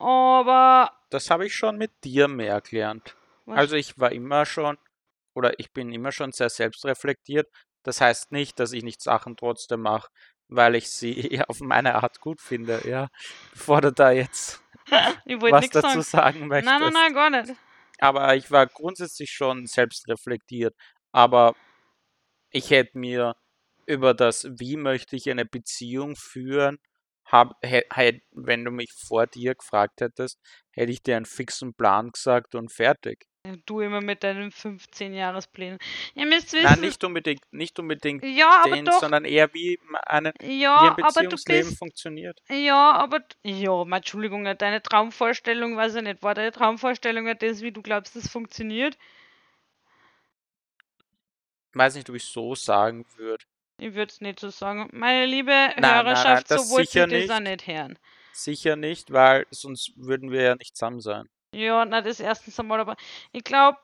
aber. 0.00 0.92
Das 1.10 1.30
habe 1.30 1.46
ich 1.46 1.54
schon 1.54 1.76
mit 1.76 1.92
dir 2.04 2.28
mehr 2.28 2.60
gelernt. 2.60 3.16
Was? 3.46 3.58
Also, 3.58 3.76
ich 3.76 3.98
war 3.98 4.12
immer 4.12 4.46
schon, 4.46 4.78
oder 5.34 5.58
ich 5.58 5.72
bin 5.72 5.92
immer 5.92 6.12
schon 6.12 6.32
sehr 6.32 6.50
selbstreflektiert. 6.50 7.48
Das 7.82 8.00
heißt 8.00 8.32
nicht, 8.32 8.60
dass 8.60 8.72
ich 8.72 8.82
nicht 8.82 9.00
Sachen 9.02 9.36
trotzdem 9.36 9.80
mache, 9.80 10.10
weil 10.48 10.74
ich 10.74 10.90
sie 10.90 11.40
auf 11.48 11.60
meine 11.60 11.96
Art 11.96 12.20
gut 12.20 12.40
finde, 12.40 12.82
ja. 12.86 13.08
Bevor 13.52 13.80
du 13.80 13.92
da 13.92 14.10
jetzt 14.10 14.62
was 14.86 15.70
dazu 15.70 16.00
sagen. 16.00 16.02
sagen 16.02 16.46
möchtest. 16.48 16.72
Nein, 16.72 16.82
nein, 16.82 16.92
nein, 16.92 17.14
gar 17.14 17.30
nicht. 17.30 17.54
Aber 17.98 18.34
ich 18.34 18.50
war 18.50 18.66
grundsätzlich 18.66 19.30
schon 19.30 19.66
selbstreflektiert. 19.66 20.74
Aber 21.12 21.54
ich 22.50 22.70
hätte 22.70 22.98
mir 22.98 23.36
über 23.86 24.14
das, 24.14 24.46
wie 24.58 24.76
möchte 24.76 25.16
ich 25.16 25.28
eine 25.28 25.44
Beziehung 25.44 26.16
führen, 26.16 26.78
hab, 27.30 27.56
hätt, 27.62 28.22
wenn 28.32 28.64
du 28.64 28.70
mich 28.70 28.92
vor 28.92 29.26
dir 29.26 29.54
gefragt 29.54 30.00
hättest, 30.00 30.38
hätte 30.72 30.92
ich 30.92 31.02
dir 31.02 31.16
einen 31.16 31.26
fixen 31.26 31.74
Plan 31.74 32.10
gesagt 32.10 32.54
und 32.54 32.72
fertig. 32.72 33.26
Du 33.64 33.80
immer 33.80 34.02
mit 34.02 34.22
deinen 34.22 34.50
15 34.50 35.14
Jahresplänen. 35.14 35.78
Ihr 36.14 36.26
müsst 36.26 36.52
wissen. 36.52 36.64
Nein, 36.64 36.80
nicht 36.80 37.02
unbedingt, 37.04 37.40
nicht 37.52 37.78
unbedingt 37.78 38.22
ja, 38.22 38.64
den, 38.64 38.84
doch, 38.84 39.00
sondern 39.00 39.24
eher 39.24 39.54
wie, 39.54 39.78
eine, 40.04 40.34
ja, 40.42 40.94
wie 40.96 41.02
ein 41.02 41.06
Beziehungsleben 41.06 41.68
bist, 41.68 41.78
funktioniert. 41.78 42.38
Ja, 42.50 42.92
aber 42.92 43.20
ja, 43.42 43.82
Entschuldigung, 43.82 44.44
deine 44.44 44.82
Traumvorstellung, 44.82 45.76
weiß 45.76 45.94
ich 45.94 46.02
nicht, 46.02 46.22
war 46.22 46.34
deine 46.34 46.52
Traumvorstellung 46.52 47.34
das, 47.38 47.62
wie 47.62 47.72
du 47.72 47.80
glaubst, 47.80 48.14
das 48.14 48.28
funktioniert? 48.28 48.98
Ich 51.72 51.78
weiß 51.78 51.94
nicht, 51.94 52.10
ob 52.10 52.16
ich 52.16 52.24
so 52.24 52.54
sagen 52.54 53.06
würde. 53.16 53.44
Ich 53.80 53.94
würde 53.94 54.12
es 54.12 54.20
nicht 54.20 54.38
so 54.40 54.50
sagen. 54.50 54.88
Meine 54.92 55.26
liebe 55.26 55.50
nein, 55.50 55.82
Hörerschaft, 55.82 56.50
nein, 56.50 56.58
nein, 56.58 56.68
so 56.68 56.74
wollt 56.74 56.94
ihr 56.94 57.06
das 57.06 57.30
auch 57.30 57.40
nicht 57.40 57.66
hören. 57.66 57.98
Sicher 58.32 58.76
nicht, 58.76 59.12
weil 59.12 59.46
sonst 59.50 59.92
würden 59.96 60.30
wir 60.30 60.42
ja 60.42 60.54
nicht 60.54 60.76
zusammen 60.76 61.00
sein. 61.00 61.28
Ja, 61.52 61.84
na, 61.84 62.00
das 62.00 62.20
erstens 62.20 62.60
einmal, 62.60 62.80
aber 62.80 62.96
ich 63.32 63.42
glaube, 63.42 63.78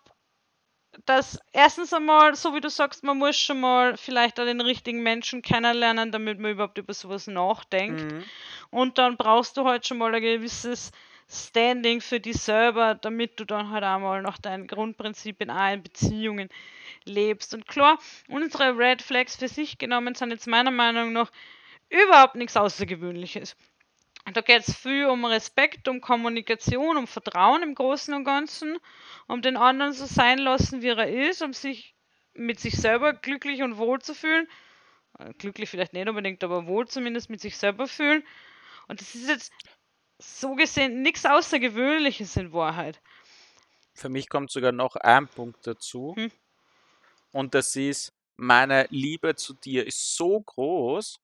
dass 1.04 1.38
erstens 1.52 1.92
einmal, 1.92 2.34
so 2.36 2.54
wie 2.54 2.60
du 2.60 2.70
sagst, 2.70 3.04
man 3.04 3.18
muss 3.18 3.36
schon 3.36 3.60
mal 3.60 3.96
vielleicht 3.96 4.38
auch 4.38 4.44
den 4.44 4.60
richtigen 4.60 5.02
Menschen 5.02 5.42
kennenlernen, 5.42 6.12
damit 6.12 6.38
man 6.38 6.52
überhaupt 6.52 6.78
über 6.78 6.94
sowas 6.94 7.26
nachdenkt. 7.26 8.00
Mhm. 8.00 8.24
Und 8.70 8.98
dann 8.98 9.16
brauchst 9.16 9.56
du 9.56 9.64
halt 9.64 9.86
schon 9.86 9.98
mal 9.98 10.14
ein 10.14 10.22
gewisses 10.22 10.92
Standing 11.28 12.00
für 12.00 12.20
dich 12.20 12.36
selber, 12.36 12.94
damit 12.94 13.40
du 13.40 13.44
dann 13.44 13.70
halt 13.70 13.82
einmal 13.82 14.22
nach 14.22 14.38
deinen 14.38 14.66
Grundprinzipien 14.68 15.50
in 15.50 15.82
Beziehungen 15.82 16.48
lebst. 17.04 17.52
Und 17.54 17.66
klar, 17.66 17.98
unsere 18.28 18.76
Red 18.78 19.02
Flags 19.02 19.36
für 19.36 19.48
sich 19.48 19.78
genommen 19.78 20.14
sind 20.14 20.30
jetzt 20.30 20.46
meiner 20.46 20.70
Meinung 20.70 21.12
nach 21.12 21.32
überhaupt 21.88 22.36
nichts 22.36 22.56
Außergewöhnliches. 22.56 23.56
Da 24.32 24.40
geht 24.40 24.66
es 24.66 24.76
viel 24.76 25.06
um 25.06 25.24
Respekt, 25.24 25.86
um 25.86 26.00
Kommunikation, 26.00 26.96
um 26.96 27.06
Vertrauen 27.06 27.62
im 27.62 27.74
Großen 27.74 28.12
und 28.12 28.24
Ganzen, 28.24 28.76
um 29.28 29.40
den 29.40 29.56
anderen 29.56 29.92
so 29.92 30.06
sein 30.06 30.38
lassen, 30.38 30.82
wie 30.82 30.88
er 30.88 31.08
ist, 31.28 31.42
um 31.42 31.52
sich 31.52 31.94
mit 32.34 32.58
sich 32.58 32.76
selber 32.76 33.12
glücklich 33.12 33.62
und 33.62 33.78
wohl 33.78 34.00
zu 34.00 34.14
fühlen. 34.14 34.48
Äh, 35.18 35.32
glücklich 35.34 35.70
vielleicht 35.70 35.92
nicht 35.92 36.08
unbedingt, 36.08 36.42
aber 36.42 36.66
wohl 36.66 36.88
zumindest 36.88 37.30
mit 37.30 37.40
sich 37.40 37.56
selber 37.56 37.86
fühlen. 37.86 38.24
Und 38.88 39.00
das 39.00 39.14
ist 39.14 39.28
jetzt 39.28 39.52
so 40.18 40.54
gesehen 40.54 41.02
nichts 41.02 41.24
Außergewöhnliches 41.26 42.36
in 42.36 42.52
Wahrheit. 42.52 43.00
Für 43.94 44.08
mich 44.08 44.28
kommt 44.28 44.50
sogar 44.50 44.72
noch 44.72 44.96
ein 44.96 45.28
Punkt 45.28 45.66
dazu. 45.66 46.14
Hm. 46.16 46.30
Und 47.32 47.54
das 47.54 47.76
ist, 47.76 48.12
meine 48.36 48.86
Liebe 48.90 49.34
zu 49.34 49.54
dir 49.54 49.86
ist 49.86 50.16
so 50.16 50.40
groß, 50.40 51.18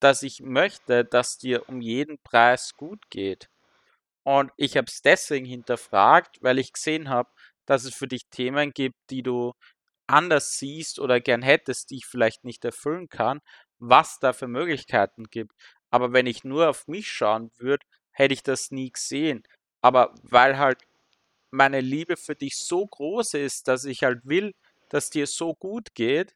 dass 0.00 0.22
ich 0.22 0.40
möchte, 0.40 1.04
dass 1.04 1.38
dir 1.38 1.68
um 1.68 1.80
jeden 1.80 2.18
Preis 2.18 2.74
gut 2.76 3.08
geht. 3.10 3.48
Und 4.24 4.52
ich 4.56 4.76
habe 4.76 4.86
es 4.88 5.02
deswegen 5.02 5.46
hinterfragt, 5.46 6.38
weil 6.42 6.58
ich 6.58 6.72
gesehen 6.72 7.08
habe, 7.08 7.30
dass 7.66 7.84
es 7.84 7.94
für 7.94 8.08
dich 8.08 8.26
Themen 8.30 8.72
gibt, 8.72 8.96
die 9.10 9.22
du 9.22 9.52
anders 10.06 10.58
siehst 10.58 10.98
oder 10.98 11.20
gern 11.20 11.42
hättest, 11.42 11.90
die 11.90 11.96
ich 11.96 12.06
vielleicht 12.06 12.44
nicht 12.44 12.64
erfüllen 12.64 13.08
kann, 13.08 13.40
was 13.78 14.18
da 14.18 14.32
für 14.32 14.48
Möglichkeiten 14.48 15.24
gibt. 15.30 15.52
Aber 15.90 16.12
wenn 16.12 16.26
ich 16.26 16.44
nur 16.44 16.68
auf 16.68 16.86
mich 16.88 17.10
schauen 17.10 17.50
würde, 17.58 17.84
hätte 18.22 18.34
ich 18.34 18.42
das 18.42 18.70
nie 18.70 18.90
gesehen. 18.90 19.42
Aber 19.82 20.14
weil 20.22 20.58
halt 20.58 20.82
meine 21.50 21.80
Liebe 21.80 22.16
für 22.16 22.34
dich 22.34 22.56
so 22.56 22.86
groß 22.86 23.34
ist, 23.34 23.68
dass 23.68 23.84
ich 23.84 24.04
halt 24.04 24.20
will, 24.24 24.54
dass 24.88 25.10
dir 25.10 25.26
so 25.26 25.54
gut 25.54 25.94
geht, 25.94 26.34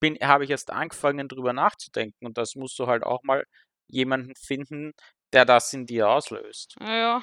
bin, 0.00 0.16
habe 0.20 0.44
ich 0.44 0.50
erst 0.50 0.70
angefangen, 0.70 1.28
darüber 1.28 1.52
nachzudenken. 1.52 2.26
Und 2.26 2.38
das 2.38 2.54
musst 2.54 2.78
du 2.78 2.86
halt 2.86 3.02
auch 3.02 3.22
mal 3.22 3.44
jemanden 3.88 4.34
finden, 4.36 4.92
der 5.32 5.44
das 5.44 5.72
in 5.72 5.86
dir 5.86 6.08
auslöst. 6.08 6.76
Ja, 6.80 7.22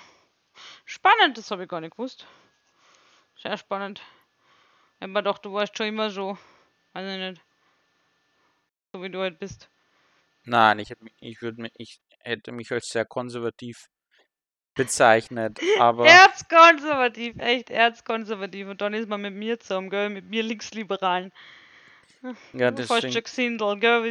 spannend, 0.85 1.37
das 1.37 1.51
habe 1.51 1.63
ich 1.63 1.69
gar 1.69 1.81
nicht 1.81 1.95
gewusst. 1.95 2.25
Sehr 3.37 3.57
spannend. 3.57 4.01
Mir 4.99 5.09
gedacht, 5.13 5.45
du 5.45 5.53
warst 5.53 5.77
schon 5.77 5.87
immer 5.87 6.09
so, 6.09 6.37
weiß 6.93 7.13
ich 7.13 7.19
nicht, 7.19 7.41
so 8.91 9.03
wie 9.03 9.09
du 9.09 9.19
halt 9.19 9.39
bist. 9.39 9.69
Nein, 10.45 10.79
ich, 10.79 10.93
ich, 11.19 11.41
würde, 11.41 11.69
ich 11.75 11.99
hätte 12.19 12.51
mich 12.51 12.71
als 12.71 12.87
sehr 12.87 13.05
konservativ 13.05 13.87
bezeichnet, 14.75 15.59
aber... 15.79 16.05
Erzkonservativ, 16.05 17.37
echt 17.39 17.69
erzkonservativ. 17.69 18.67
Und 18.67 18.81
dann 18.81 18.93
ist 18.93 19.09
man 19.09 19.21
mit 19.21 19.33
mir 19.33 19.59
zusammen, 19.59 19.89
gell, 19.89 20.09
mit 20.09 20.29
mir 20.29 20.43
Linksliberalen. 20.43 21.31
Ja, 22.53 22.71
das 22.71 22.87
Fast 22.87 23.11
schon 23.11 23.23
Gesindel, 23.23 23.79
gell, 23.79 24.05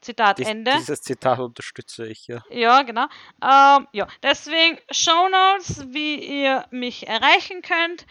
Zitat 0.00 0.38
Dies, 0.38 0.48
Ende. 0.48 0.72
Dieses 0.78 1.02
Zitat 1.02 1.38
unterstütze 1.38 2.06
ich, 2.06 2.26
ja. 2.26 2.42
Ja, 2.50 2.82
genau. 2.82 3.06
Ähm, 3.42 3.86
ja, 3.92 4.08
deswegen 4.22 4.78
Show 4.90 5.28
Notes, 5.28 5.84
wie 5.92 6.16
ihr 6.16 6.64
mich 6.70 7.06
erreichen 7.06 7.62
könnt. 7.62 8.06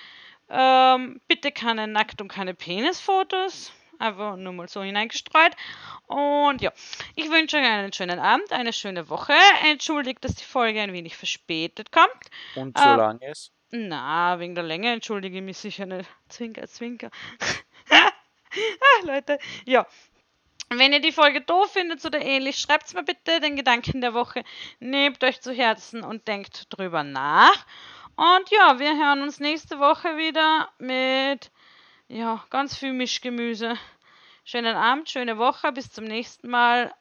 Ähm, 0.49 1.21
bitte 1.27 1.51
keine 1.51 1.87
Nackt- 1.87 2.21
und 2.21 2.27
keine 2.27 2.53
Penisfotos. 2.53 3.71
Einfach 3.97 4.37
nur 4.37 4.53
mal 4.53 4.69
so 4.69 4.81
hineingestreut. 4.81 5.51
Und 6.07 6.61
ja, 6.61 6.71
ich 7.15 7.29
wünsche 7.29 7.57
euch 7.57 7.65
einen 7.65 7.91
schönen 7.91 8.19
Abend, 8.19 8.51
eine 8.51 8.71
schöne 8.71 9.09
Woche. 9.09 9.33
Entschuldigt, 9.69 10.23
dass 10.23 10.35
die 10.35 10.45
Folge 10.45 10.81
ein 10.81 10.93
wenig 10.93 11.17
verspätet 11.17 11.91
kommt. 11.91 12.09
Und 12.55 12.77
so 12.77 12.83
ähm, 12.83 12.97
lang 12.97 13.19
ist? 13.19 13.51
Na, 13.71 14.39
wegen 14.39 14.55
der 14.55 14.63
Länge 14.63 14.91
entschuldige 14.91 15.37
ich 15.37 15.43
mich 15.43 15.57
sicher 15.57 15.85
nicht. 15.85 16.09
Zwinker, 16.29 16.67
zwinker. 16.67 17.11
ah, 17.89 19.05
Leute, 19.05 19.37
ja. 19.65 19.85
Wenn 20.71 20.93
ihr 20.93 21.01
die 21.01 21.11
Folge 21.11 21.41
doof 21.41 21.71
findet 21.71 22.05
oder 22.05 22.21
ähnlich, 22.21 22.59
schreibt 22.59 22.93
mir 22.93 23.03
bitte 23.03 23.39
den 23.39 23.55
Gedanken 23.55 24.01
der 24.01 24.13
Woche. 24.13 24.43
Nehmt 24.79 25.23
euch 25.23 25.41
zu 25.41 25.51
Herzen 25.51 26.03
und 26.03 26.27
denkt 26.27 26.67
drüber 26.69 27.03
nach. 27.03 27.65
Und 28.15 28.51
ja, 28.51 28.77
wir 28.77 28.95
hören 28.95 29.23
uns 29.23 29.39
nächste 29.39 29.79
Woche 29.79 30.17
wieder 30.17 30.69
mit 30.77 31.51
ja, 32.07 32.43
ganz 32.51 32.77
viel 32.77 32.93
Mischgemüse. 32.93 33.77
Schönen 34.43 34.75
Abend, 34.75 35.09
schöne 35.09 35.39
Woche, 35.39 35.71
bis 35.71 35.91
zum 35.91 36.03
nächsten 36.03 36.49
Mal. 36.49 36.93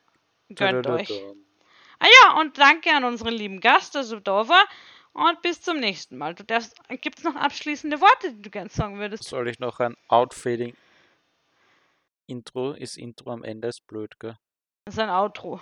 Gönnt 0.48 0.86
euch. 0.86 1.22
Ah 1.98 2.06
ja, 2.06 2.40
und 2.40 2.56
danke 2.56 2.90
an 2.92 3.04
unseren 3.04 3.34
lieben 3.34 3.60
Gast, 3.60 3.94
der 3.94 4.04
so 4.04 4.18
da 4.18 4.48
war. 4.48 4.64
Und 5.12 5.42
bis 5.42 5.60
zum 5.60 5.78
nächsten 5.78 6.16
Mal. 6.16 6.34
Du 6.34 6.44
darfst, 6.44 6.74
gibt 7.02 7.18
es 7.18 7.24
noch 7.24 7.34
abschließende 7.34 8.00
Worte, 8.00 8.32
die 8.32 8.42
du 8.42 8.50
gern 8.50 8.70
sagen 8.70 8.98
würdest? 8.98 9.24
Soll 9.24 9.48
ich 9.48 9.58
noch 9.58 9.80
ein 9.80 9.96
Outfading 10.08 10.74
Intro? 12.28 12.72
Ist 12.72 12.96
Intro 12.96 13.30
am 13.32 13.42
Ende 13.42 13.68
ist 13.68 13.86
blöd, 13.86 14.18
gell? 14.20 14.36
Das 14.84 14.94
ist 14.94 15.00
ein 15.00 15.10
Outro. 15.10 15.60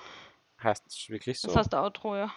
Heißt 0.62 0.84
es 0.86 1.08
wirklich 1.08 1.40
so? 1.40 1.48
Das 1.48 1.56
heißt 1.56 1.74
Outro, 1.74 2.16
ja. 2.16 2.32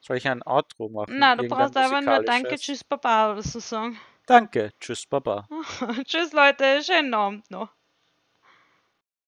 Soll 0.00 0.16
ich 0.18 0.28
ein 0.28 0.42
Outro 0.42 0.88
machen? 0.88 1.14
Na, 1.18 1.34
du 1.34 1.44
brauchst 1.48 1.76
einfach 1.76 2.00
nur 2.00 2.22
Danke? 2.22 2.56
Tschüss, 2.56 2.84
Baba 2.84 3.32
oder 3.32 3.42
so 3.42 3.58
sagen. 3.58 3.98
Danke, 4.26 4.72
tschüss, 4.80 5.06
Baba. 5.06 5.48
Tschüss, 6.04 6.32
Leute, 6.32 6.82
schönen 6.82 7.14
Abend 7.14 7.50
noch. 7.50 7.75